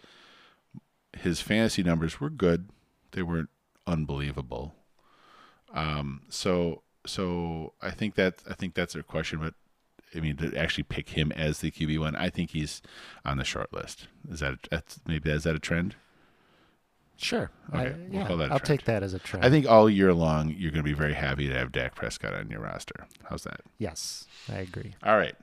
[1.17, 2.71] His fantasy numbers were good.
[3.11, 3.51] They weren't
[3.89, 4.75] unbelievable.
[5.75, 9.55] Um, so so I think that I think that's a question, but
[10.15, 12.83] I mean to actually pick him as the QB one, I think he's
[13.25, 14.09] on the short list.
[14.31, 15.95] Is that that's, maybe is that a trend?
[17.17, 17.51] Sure.
[17.75, 19.45] Okay, I, we'll yeah, call that I'll take that as a trend.
[19.45, 22.33] I think all year long you're going to be very happy to have Dak Prescott
[22.35, 23.07] on your roster.
[23.29, 23.61] How's that?
[23.79, 24.95] yes, I agree.
[25.03, 25.35] All right.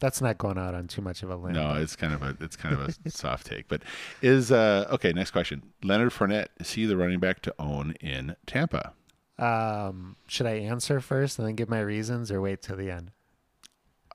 [0.00, 1.54] That's not going out on too much of a limb.
[1.54, 3.82] No, it's kind of a it's kind of a soft take, but
[4.20, 5.12] is uh okay.
[5.12, 8.94] Next question: Leonard Fournette is he the running back to own in Tampa?
[9.38, 13.12] Um, should I answer first and then give my reasons, or wait till the end?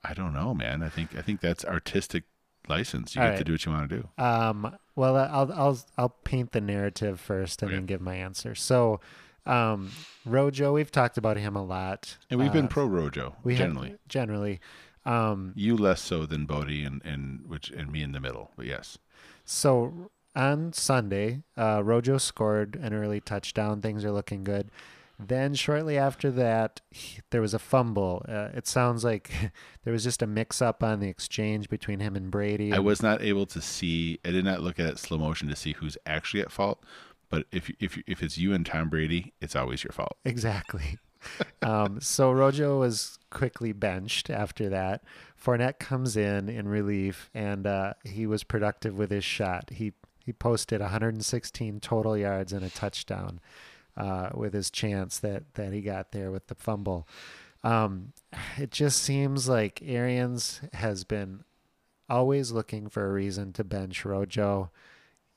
[0.10, 0.82] I don't know, man.
[0.84, 2.24] I think I think that's artistic
[2.68, 3.16] license.
[3.16, 4.24] You All get to do what you want to do.
[4.24, 7.78] Um, well, I'll I'll I'll paint the narrative first and Okay.
[7.78, 8.56] then give my answer.
[8.56, 9.00] So,
[9.46, 9.92] um,
[10.26, 13.68] Rojo, we've talked about him a lot, And we've been Uh, pro Rojo we have-
[13.68, 13.96] generally.
[14.08, 14.60] generally.
[15.06, 18.52] Um, You less so than Bodie and, and which and me in the middle.
[18.58, 18.98] But yes,
[19.46, 23.82] So on Sunday, uh, Rojo scored an early touchdown.
[23.82, 24.70] Things are looking good.
[25.20, 28.24] Then shortly after that, he- there was a fumble.
[28.28, 29.32] Uh, it sounds like
[29.84, 32.72] there was just a mix-up on the exchange between him and Brady.
[32.72, 34.20] I was not able to see.
[34.24, 36.84] I did not look at it slow motion to see who's actually at fault.
[37.30, 40.18] But if if if it's you and Tom Brady, it's always your fault.
[40.24, 40.98] Exactly.
[41.62, 45.04] um, so Rojo was quickly benched after that.
[45.42, 49.72] Fournette comes in in relief, and uh, he was productive with his shot.
[49.74, 49.94] He
[50.24, 53.40] he posted 116 total yards and a touchdown
[53.98, 57.08] uh, with his chance that that he got there with the fumble.
[57.64, 58.14] Um,
[58.58, 61.44] it just seems like Arians has been
[62.10, 64.72] always looking for a reason to bench Rojo.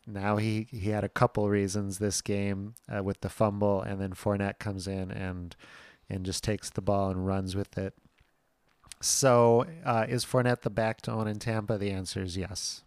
[0.06, 4.12] Now he, he had a couple reasons this game uh, with the fumble, and then
[4.12, 5.56] Fournette comes in and
[6.08, 7.94] and just takes the ball and runs with it.
[9.00, 11.78] So uh, is Fournette the back to in Tampa?
[11.78, 12.82] The answer is yes.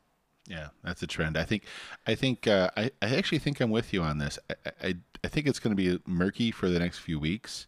[0.47, 1.37] Yeah, that's a trend.
[1.37, 1.63] I think,
[2.05, 4.37] I think, uh, I, I actually think I'm with you on this.
[4.49, 7.67] I, I, I think it's going to be murky for the next few weeks.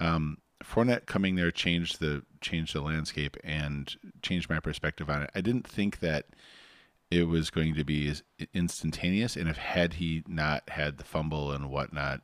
[0.00, 5.30] Um, Fournette coming there changed the changed the landscape and changed my perspective on it.
[5.34, 6.26] I didn't think that
[7.10, 8.14] it was going to be
[8.54, 12.22] instantaneous, and if had he not had the fumble and whatnot,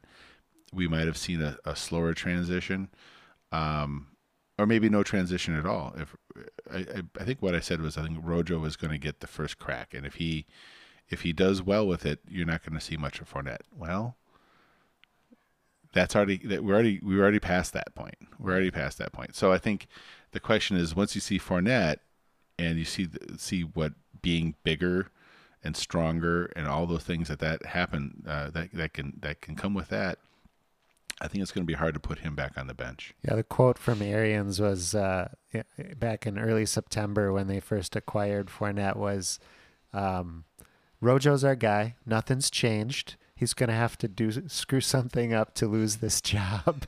[0.72, 2.88] we might have seen a, a slower transition.
[3.52, 4.08] Um,
[4.58, 5.94] or maybe no transition at all.
[5.96, 6.16] If
[6.70, 9.26] I, I, think what I said was I think Rojo was going to get the
[9.26, 10.46] first crack, and if he
[11.08, 13.62] if he does well with it, you're not going to see much of Fournette.
[13.76, 14.16] Well,
[15.92, 18.16] that's already that we're already we're already past that point.
[18.38, 19.34] We're already past that point.
[19.34, 19.86] So I think
[20.32, 21.98] the question is once you see Fournette
[22.58, 25.10] and you see the, see what being bigger
[25.64, 29.56] and stronger and all those things that that happen uh, that that can that can
[29.56, 30.18] come with that.
[31.20, 33.12] I think it's going to be hard to put him back on the bench.
[33.22, 35.30] Yeah, the quote from Arians was uh,
[35.96, 39.40] back in early September when they first acquired Fournette was,
[39.92, 40.44] um,
[41.00, 41.94] "Rojo's our guy.
[42.06, 43.16] Nothing's changed.
[43.34, 46.84] He's going to have to do screw something up to lose this job."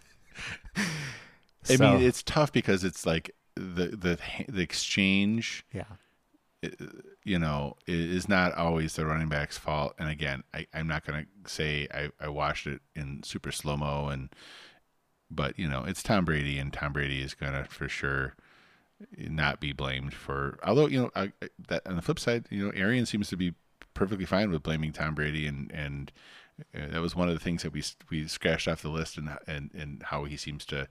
[1.68, 5.84] I mean, it's tough because it's like the the the exchange, yeah,
[6.64, 6.68] uh,
[7.24, 9.94] you know, is not always the running back's fault.
[9.98, 13.76] And again, I, I'm not going to say I, I watched it in super slow
[13.76, 14.30] mo, and
[15.30, 18.34] but you know, it's Tom Brady, and Tom Brady is going to for sure
[19.18, 20.58] not be blamed for.
[20.64, 21.32] Although you know, I-
[21.68, 23.54] that on the flip side, you know, Arian seems to be
[23.94, 26.12] perfectly fine with blaming Tom Brady, and and
[26.74, 29.30] uh, that was one of the things that we we scratched off the list, and
[29.46, 30.88] and and how he seems to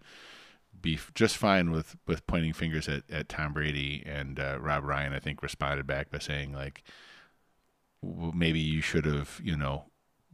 [0.82, 5.14] be just fine with with pointing fingers at, at Tom Brady and uh, Rob Ryan.
[5.14, 6.84] I think responded back by saying like,
[8.02, 9.86] well, maybe you should have you know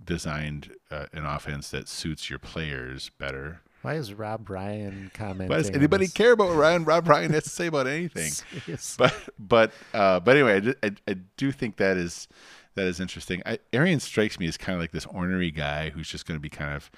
[0.04, 3.62] designed uh, an offense that suits your players better.
[3.86, 5.48] Why is Rob Ryan commenting?
[5.50, 8.32] Why does anybody care about what Ryan Rob Ryan has to say about anything?
[8.66, 8.98] Seriously.
[8.98, 12.28] but but uh, but anyway, I do, I, I do think that is
[12.74, 13.44] that is interesting.
[13.46, 16.42] I, Arian strikes me as kind of like this ornery guy who's just going to
[16.42, 16.90] be kind of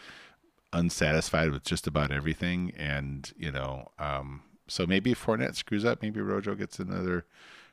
[0.74, 6.02] unsatisfied with just about everything, and you know, um, so maybe if Fournette screws up,
[6.02, 7.26] maybe Rojo gets another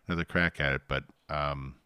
[0.08, 0.82] another crack at it.
[0.88, 1.76] But um,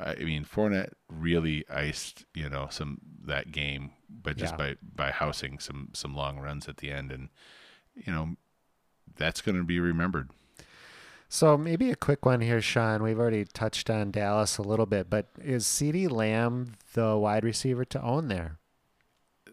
[0.00, 3.90] I mean, Fournette really iced you know some that game,
[4.22, 4.56] but just Yeah.
[4.56, 7.28] by by housing some some long runs at the end, and
[7.94, 8.36] you know
[9.16, 10.30] that's going to be remembered.
[11.28, 13.02] So maybe a quick one here, Sean.
[13.02, 17.84] We've already touched on Dallas a little bit, but is CeeDee Lamb the wide receiver
[17.86, 18.58] to own there?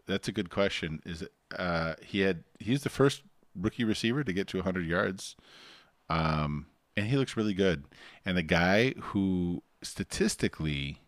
[0.05, 1.01] That's a good question.
[1.05, 3.23] Is it, uh, he had he's the first
[3.55, 5.35] rookie receiver to get to 100 yards,
[6.09, 7.85] um, and he looks really good.
[8.25, 10.99] And the guy who statistically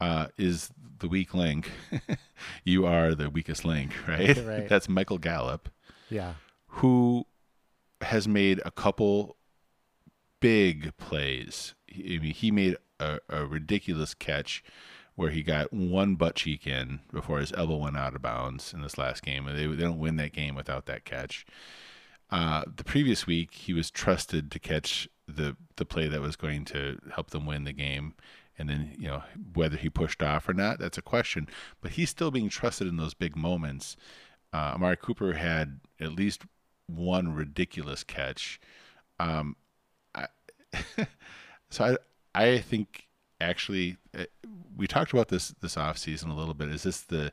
[0.00, 0.70] uh, is
[1.00, 1.70] the weak link,
[2.64, 4.36] you are the weakest link, right?
[4.44, 4.68] Right.
[4.68, 5.68] That's Michael Gallup,
[6.10, 6.34] Yeah.
[6.66, 7.26] who
[8.00, 9.36] has made a couple
[10.40, 11.74] big plays.
[11.86, 14.62] He, I mean, he made a, a ridiculous catch
[15.14, 18.82] where he got one butt cheek in before his elbow went out of bounds in
[18.82, 19.46] this last game.
[19.46, 21.44] They, they don't win that game without that catch.
[22.30, 26.64] Uh, the previous week, he was trusted to catch the the play that was going
[26.66, 28.14] to help them win the game,
[28.58, 29.22] and then you know
[29.54, 31.48] whether he pushed off or not, that's a question.
[31.80, 33.96] But he's still being trusted in those big moments.
[34.52, 36.42] Uh, Amari Cooper had at least
[36.86, 38.60] one ridiculous catch.
[39.20, 39.56] Um,
[40.14, 40.26] I,
[41.70, 41.98] so
[42.34, 43.06] I I think
[43.40, 44.24] actually uh,
[44.76, 46.68] we talked about this this offseason a little bit.
[46.68, 47.32] Is this the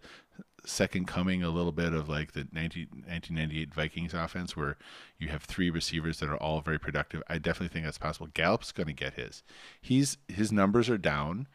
[0.65, 4.77] second coming a little bit of like the 19, 1998 Vikings offense where
[5.17, 7.23] you have three receivers that are all very productive?
[7.27, 8.27] I definitely think that's possible.
[8.33, 9.43] Gallup's going to get his.
[9.81, 11.47] He's his numbers are down,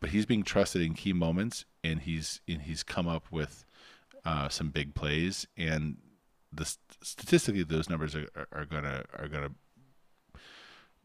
[0.00, 3.64] but he's being trusted in key moments, and he's and he's come up with
[4.24, 5.96] uh, some big plays, and
[6.52, 6.64] the
[7.02, 9.50] statistically those numbers are, are, gonna are gonna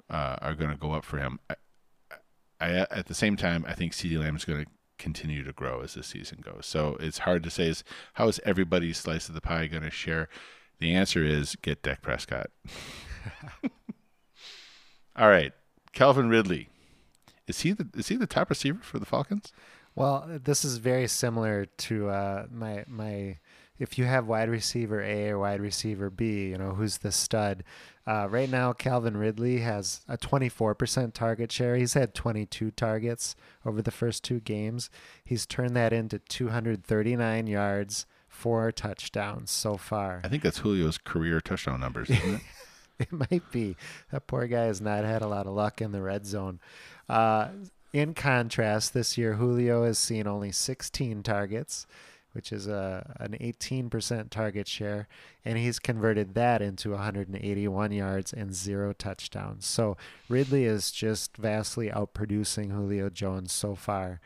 [0.09, 1.39] uh, are gonna go up for him.
[1.49, 1.55] I,
[2.59, 5.81] I, at the same time, I think CeeDee Lamb is going to continue to grow
[5.81, 6.65] as the season goes.
[6.65, 7.83] So it's hard to say is
[8.13, 10.29] how is everybody's slice of the pie going to share?
[10.79, 12.51] The answer is get Dak Prescott.
[15.15, 15.51] All right,
[15.91, 16.69] Calvin Ridley.
[17.47, 19.51] Is he the is he the top receiver for the Falcons?
[19.95, 23.39] Well, this is very similar to uh, my my.
[23.77, 27.63] If you have wide receiver A or wide receiver B, you know who's the stud.
[28.07, 31.75] Uh, right now, Calvin Ridley has a 24% target share.
[31.75, 33.35] He's had 22 targets
[33.65, 34.89] over the first two games.
[35.23, 40.21] He's turned that into 239 yards, four touchdowns so far.
[40.23, 42.41] I think that's Julio's career touchdown numbers, isn't it?
[42.99, 43.75] it might be.
[44.11, 46.59] That poor guy has not had a lot of luck in the red zone.
[47.07, 47.49] Uh,
[47.93, 51.85] in contrast, this year Julio has seen only 16 targets,
[52.34, 55.07] which is a an 18% target share,
[55.43, 59.65] and he's converted that into 181 yards and zero touchdowns.
[59.65, 59.97] So
[60.29, 64.21] Ridley is just vastly outproducing Julio Jones so far.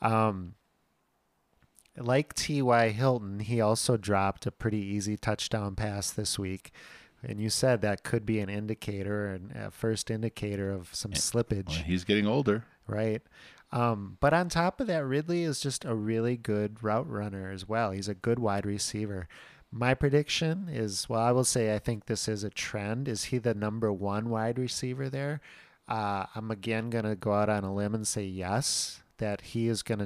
[0.00, 0.54] Um,
[1.96, 2.88] like T.Y.
[2.90, 6.72] Hilton, he also dropped a pretty easy touchdown pass this week.
[7.22, 11.68] And you said that could be an indicator and a first indicator of some slippage.
[11.68, 12.64] Well, he's getting older.
[12.88, 13.22] Right.
[13.72, 17.66] Um, but on top of that, Ridley is just a really good route runner as
[17.66, 17.90] well.
[17.92, 19.28] He's a good wide receiver.
[19.70, 23.08] My prediction is well, I will say I think this is a trend.
[23.08, 25.40] Is he the number one wide receiver there?
[25.88, 29.68] Uh, I'm again going to go out on a limb and say yes, that he
[29.68, 29.98] is going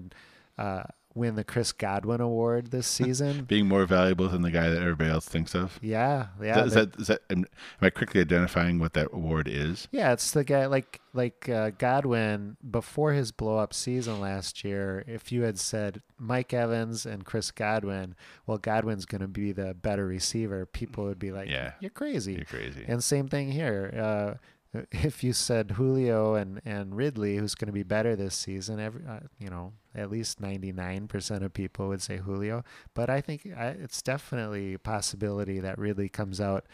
[0.56, 0.84] to uh,
[1.16, 3.44] win the Chris Godwin Award this season.
[3.44, 5.78] Being more valuable than the guy that everybody else thinks of.
[5.82, 6.64] yeah, yeah.
[6.64, 7.46] Is that, is that am, am
[7.80, 9.88] I quickly identifying what that award is?
[9.90, 15.02] Yeah, it's the guy like like uh, Godwin before his blow up season last year.
[15.06, 18.14] If you had said Mike Evans and Chris Godwin,
[18.46, 21.72] well, Godwin's going to be the better receiver, people would be like, Yeah.
[21.80, 22.84] you're crazy." You're crazy.
[22.86, 24.38] And same thing here.
[24.74, 28.78] Uh, if you said Julio and, and Ridley, who's going to be better this season,
[28.78, 32.64] every uh, you know at least ninety nine percent of people would say Julio.
[32.94, 36.66] But I think I, it's definitely a possibility that Ridley comes out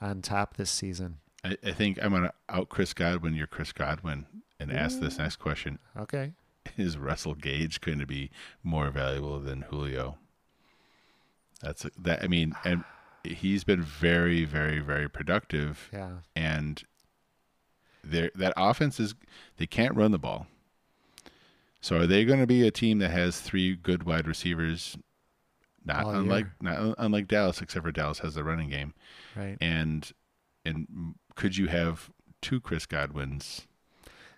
[0.00, 1.18] on top this season.
[1.44, 4.26] I, I think I'm going to out Chris Godwin, you're Chris Godwin,
[4.58, 5.18] and ask this mm.
[5.18, 6.32] next question: Okay.
[6.76, 8.30] Is Russell Gage going to be
[8.62, 10.18] more valuable than Julio?
[11.62, 12.22] That's that.
[12.22, 12.84] I mean, and
[13.24, 16.18] he's been very, very, very productive, Yeah.
[16.34, 16.82] and
[18.02, 19.14] there that offense is
[19.56, 20.46] they can't run the ball.
[21.80, 24.96] So are they going to be a team that has three good wide receivers?
[25.84, 26.76] Not All unlike year.
[26.76, 28.92] not unlike Dallas, except for Dallas has the running game.
[29.34, 29.56] Right.
[29.60, 30.10] And
[30.66, 32.10] and could you have
[32.42, 33.62] two Chris Godwins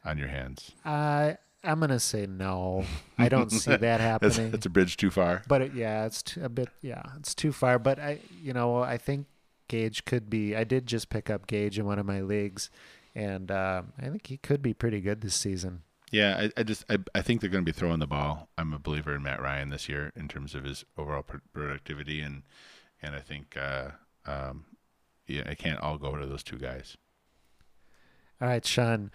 [0.04, 0.70] on your hands?
[0.84, 1.32] Uh,
[1.64, 2.84] I'm gonna say no.
[3.18, 4.50] I don't see that That's, happening.
[4.52, 5.42] that's a bridge too far.
[5.48, 6.68] but it, yeah, it's too, a bit.
[6.80, 7.80] Yeah, it's too far.
[7.80, 9.26] But I, you know, I think
[9.66, 10.54] Gage could be.
[10.54, 12.70] I did just pick up Gage in one of my leagues,
[13.16, 15.82] and uh, I think he could be pretty good this season.
[16.12, 18.48] Yeah, I, I just I, I think they're going to be throwing the ball.
[18.56, 22.20] I'm a believer in Matt Ryan this year in terms of his overall pro- productivity
[22.20, 22.42] and
[23.02, 23.92] and I think uh,
[24.26, 24.66] um,
[25.26, 26.96] yeah, I can't all go to those two guys.
[28.40, 29.10] All right, Sean.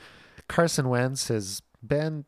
[0.47, 2.25] Carson Wentz has been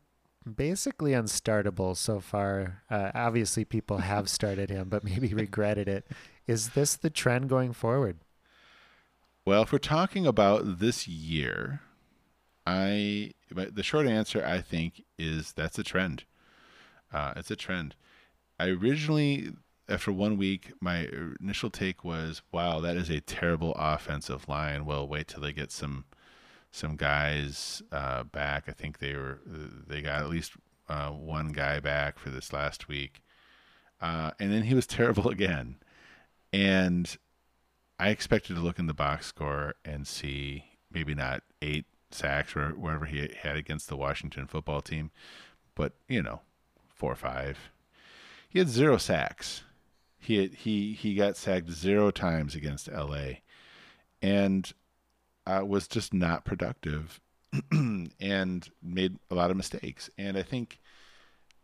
[0.54, 2.82] basically unstartable so far.
[2.90, 6.06] Uh, obviously, people have started him, but maybe regretted it.
[6.46, 8.18] Is this the trend going forward?
[9.44, 11.80] Well, if we're talking about this year,
[12.66, 16.24] I but the short answer I think is that's a trend.
[17.12, 17.94] Uh, it's a trend.
[18.58, 19.52] I originally,
[19.88, 21.08] after one week, my
[21.40, 25.72] initial take was, "Wow, that is a terrible offensive line." Well, wait till they get
[25.72, 26.04] some
[26.70, 28.64] some guys uh, back.
[28.68, 29.40] I think they were
[29.86, 30.52] they got at least
[30.88, 33.22] uh, one guy back for this last week,
[34.00, 35.76] uh, and then he was terrible again.
[36.52, 37.16] And
[37.98, 42.70] I expected to look in the box score and see maybe not eight sacks or
[42.70, 45.10] whatever he had against the Washington football team,
[45.74, 46.40] but you know,
[46.94, 47.70] four or five.
[48.48, 49.62] He had zero sacks.
[50.18, 53.42] He had, he he got sacked zero times against L.A.
[54.20, 54.70] and
[55.46, 57.20] uh, was just not productive
[57.72, 60.10] and made a lot of mistakes.
[60.18, 60.80] And I think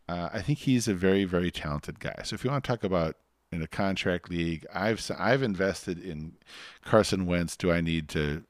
[0.08, 2.22] uh, I think he's a very very talented guy.
[2.24, 3.16] So if you want to talk about
[3.52, 6.36] in a contract league, I've I've invested in
[6.84, 7.56] Carson Wentz.
[7.56, 8.44] Do I need to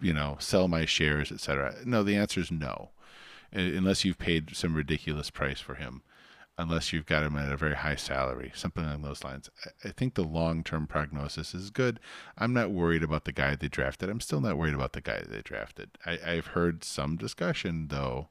[0.00, 1.76] you know sell my shares, etc.?
[1.84, 2.90] No, the answer is no,
[3.54, 6.02] uh, unless you've paid some ridiculous price for him
[6.58, 9.50] unless you've got him at a very high salary, something along those lines.
[9.84, 12.00] I think the long term prognosis is good.
[12.38, 14.08] I'm not worried about the guy they drafted.
[14.08, 15.90] I'm still not worried about the guy they drafted.
[16.04, 18.28] I, have heard some discussion though.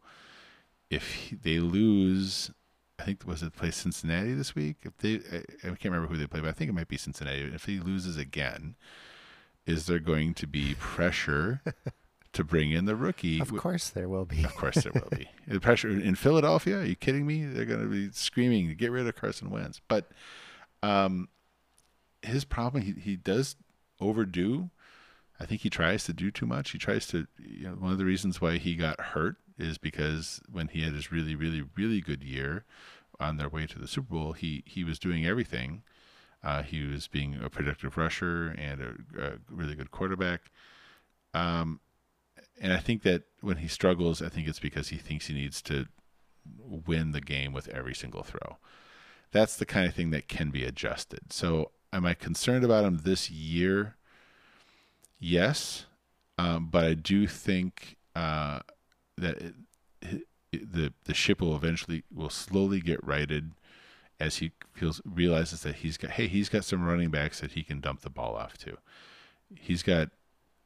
[0.90, 2.52] If they lose,
[3.00, 4.78] I think was it play Cincinnati this week?
[4.84, 6.98] If they, I, I can't remember who they play, but I think it might be
[6.98, 7.42] Cincinnati.
[7.54, 8.76] If he loses again,
[9.66, 11.62] is there going to be pressure?
[12.36, 13.40] to bring in the rookie.
[13.40, 14.44] Of course, there will be.
[14.44, 15.28] Of course, there will be.
[15.48, 16.80] The pressure in Philadelphia.
[16.80, 17.46] Are you kidding me?
[17.46, 19.80] They're going to be screaming to get rid of Carson Wentz.
[19.88, 20.12] But
[20.84, 21.30] um,
[22.22, 23.56] his problem, he, he does
[24.02, 24.70] overdo.
[25.40, 26.72] I think he tries to do too much.
[26.72, 27.28] He tries to.
[27.40, 30.94] You know, one of the reasons why he got hurt is because when he had
[30.94, 32.66] his really, really, really good year
[33.20, 35.84] on their way to the Super Bowl, he he was doing everything.
[36.46, 40.52] Uh, he was being a productive rusher and a, a really good quarterback.
[41.34, 41.80] Um,
[42.62, 45.62] and I think that when he struggles, I think it's because he thinks he needs
[45.64, 45.88] to
[46.46, 48.58] win the game with every single throw.
[49.32, 51.34] That's the kind of thing that can be adjusted.
[51.34, 53.96] So, am I concerned about him this year?
[55.20, 55.88] Yes,
[56.38, 58.60] um, but I do think uh,
[59.18, 59.54] that it,
[60.02, 63.52] it, the the ship will eventually will slowly get righted
[64.20, 67.64] as he feels realizes that he's got hey he's got some running backs that he
[67.64, 68.78] can dump the ball off to.
[69.54, 70.10] He's got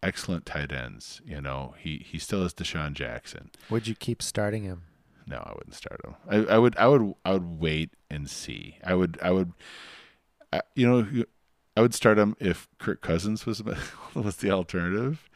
[0.02, 1.22] excellent tight ends.
[1.26, 3.52] You know, he he still has DeSean Jackson.
[3.70, 4.84] Would you keep starting him?
[5.28, 6.16] No, I wouldn't start him.
[6.28, 8.78] I, I would I would I would wait and see.
[8.84, 9.54] I would I would
[10.52, 11.26] I, you know
[11.78, 13.64] I would start him if Kirk Cousins was
[14.14, 15.30] was the alternative.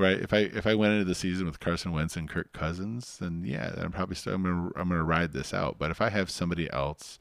[0.00, 0.18] Right.
[0.18, 3.44] If I if I went into the season with Carson Wentz and Kirk Cousins, then
[3.44, 5.76] yeah, I'm probably still I'm gonna I'm gonna ride this out.
[5.78, 7.18] But if I have somebody else,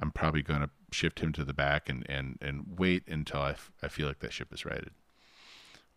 [0.00, 3.72] I'm probably gonna shift him to the back and and and wait until I, f-
[3.82, 4.92] I feel like that ship is righted.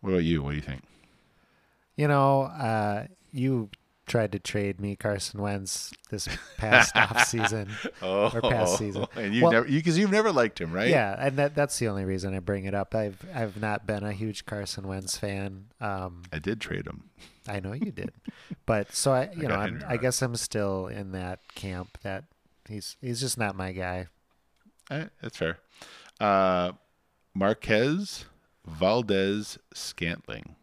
[0.00, 0.42] What about you?
[0.42, 0.82] What do you think?
[1.96, 3.70] You know, uh, you
[4.06, 7.70] tried to trade me Carson Wentz this past off season
[8.02, 10.88] oh, or past season, and you well, never because you, have never liked him, right?
[10.88, 12.94] Yeah, and that that's the only reason I bring it up.
[12.94, 15.66] I've I've not been a huge Carson Wentz fan.
[15.80, 17.10] Um, I did trade him.
[17.48, 18.12] I know you did,
[18.66, 22.24] but so I you I know i guess I'm still in that camp that
[22.68, 24.08] he's he's just not my guy.
[24.90, 25.58] Right, that's fair.
[26.20, 26.72] Uh,
[27.34, 28.26] Marquez
[28.66, 30.56] Valdez Scantling.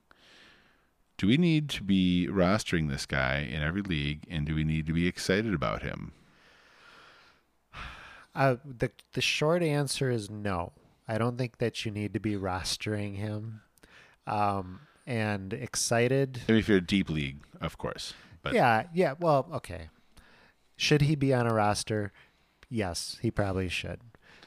[1.21, 4.87] Do we need to be rostering this guy in every league, and do we need
[4.87, 6.13] to be excited about him?
[8.33, 10.71] Uh, the the short answer is no.
[11.05, 13.61] I don't think that you need to be rostering him.
[14.25, 16.39] Um, and excited.
[16.47, 18.13] I mean, if you're a deep league, of course.
[18.41, 19.15] But yeah, yeah.
[19.19, 19.89] Well, okay.
[20.77, 22.13] Should he be on a roster?
[22.69, 23.99] Yes, he probably should.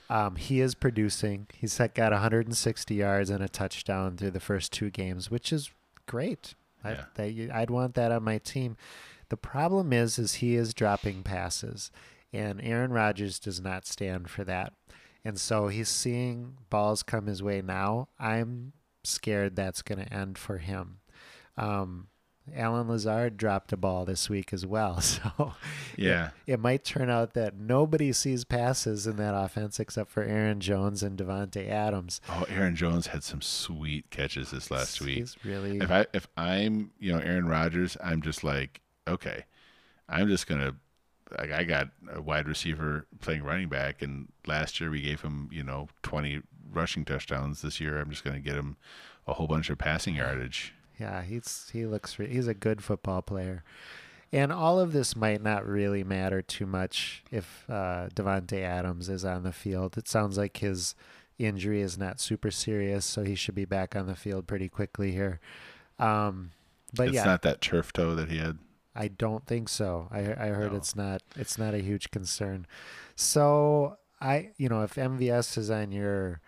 [0.08, 1.46] Um, he is producing.
[1.52, 5.70] He's got 160 yards and a touchdown through the first two games, which is
[6.06, 6.54] great.
[6.84, 7.04] Yeah.
[7.52, 8.76] I, I'd want that on my team.
[9.28, 11.90] The problem is, is he is dropping passes,
[12.32, 14.72] and Aaron Rodgers does not stand for that.
[15.24, 18.08] And so he's seeing balls come his way now.
[18.18, 20.98] I'm scared that's going to end for him.
[21.56, 22.08] Um,
[22.54, 25.00] Allen Lazard dropped a ball this week as well.
[25.14, 25.54] So
[25.96, 30.22] yeah, it, it, might turn out that nobody sees passes in that offense except for
[30.22, 32.20] Aaron Jones and Davante Adams.
[32.28, 35.18] Oh, Aaron Jones had some sweet catches this last week.
[35.18, 39.44] He's really if I if I'm you know Aaron Rodgers, I'm just like okay,
[40.08, 40.74] I'm just gonna.
[41.38, 45.48] Like I got a wide receiver playing running back, and last year we gave him,
[45.50, 47.62] you know, 20 rushing touchdowns.
[47.62, 48.76] This year, I'm just to get him
[49.26, 53.64] a whole bunch of passing yardage yeah, he's he looks he's a good football player.
[54.32, 59.24] And all of this might not really matter too much if uh, Davante Adams is
[59.24, 59.96] on the field.
[59.96, 60.96] It sounds like his
[61.38, 65.12] injury is not super serious, so he should be back on the field pretty quickly
[65.12, 65.38] here.
[66.00, 66.50] Um,
[66.92, 68.58] but it's yeah, not that turf toe that he had.
[68.96, 70.08] I don't think so.
[70.10, 70.78] I I heard no.
[70.78, 72.66] it's not it's not a huge concern.
[73.16, 76.40] So I you know if MVS is on your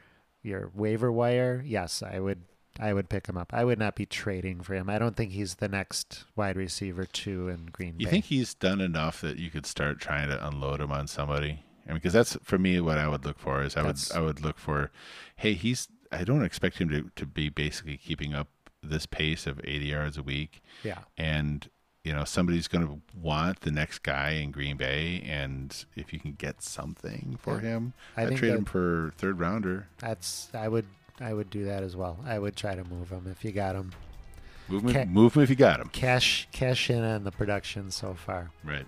[0.42, 2.42] your waiver wire, yes, I would
[2.80, 3.52] I would pick him up.
[3.54, 4.88] I would not be trading for him.
[4.90, 8.02] I don't think he's the next wide receiver two in Green You Bay.
[8.04, 11.62] You think he's done enough that you could start trying to unload him on somebody?
[11.86, 14.18] I mean, because that's for me what I would look for is I That's- would
[14.18, 14.90] I would look for,
[15.36, 18.48] hey, he's I don't expect him to to be basically keeping up
[18.82, 20.98] this pace of 80 yards a week, yeah.
[21.16, 21.68] and
[22.04, 26.20] you know somebody's going to want the next guy in Green Bay, and if you
[26.20, 27.60] can get something for Yeah.
[27.70, 29.88] him, I uh, I'd trade that- him for third rounder.
[29.98, 30.86] That's I would
[31.20, 32.18] I would do that as well.
[32.26, 33.92] I would try to move them if you got them.
[34.68, 35.88] Move them, Ca- move him if you got them.
[35.92, 38.50] Cash cash in on the production so far.
[38.64, 38.86] Right.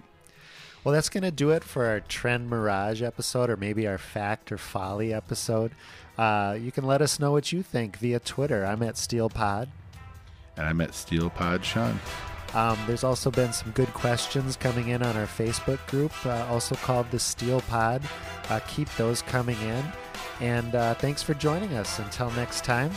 [0.84, 4.52] Well, that's going to do it for our Trend Mirage episode, or maybe our Fact
[4.52, 5.72] or Folly episode.
[6.16, 8.64] Uh, you can let us know what you think via Twitter.
[8.64, 9.68] I'm at SteelPod.
[10.56, 12.00] And I met Steel Pod Sean.
[12.54, 16.74] Um, there's also been some good questions coming in on our Facebook group, uh, also
[16.76, 18.02] called the Steel Pod.
[18.48, 19.84] Uh, keep those coming in.
[20.41, 21.99] And uh, thanks for joining us.
[21.99, 22.93] Until next time.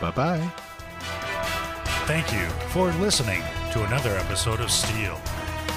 [0.00, 0.52] Bye bye.
[2.06, 3.42] Thank you for listening
[3.72, 5.18] to another episode of Steel.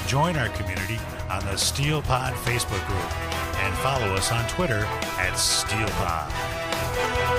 [0.05, 0.99] Join our community
[1.29, 4.85] on the Steel Pod Facebook group and follow us on Twitter
[5.17, 7.38] at SteelPod.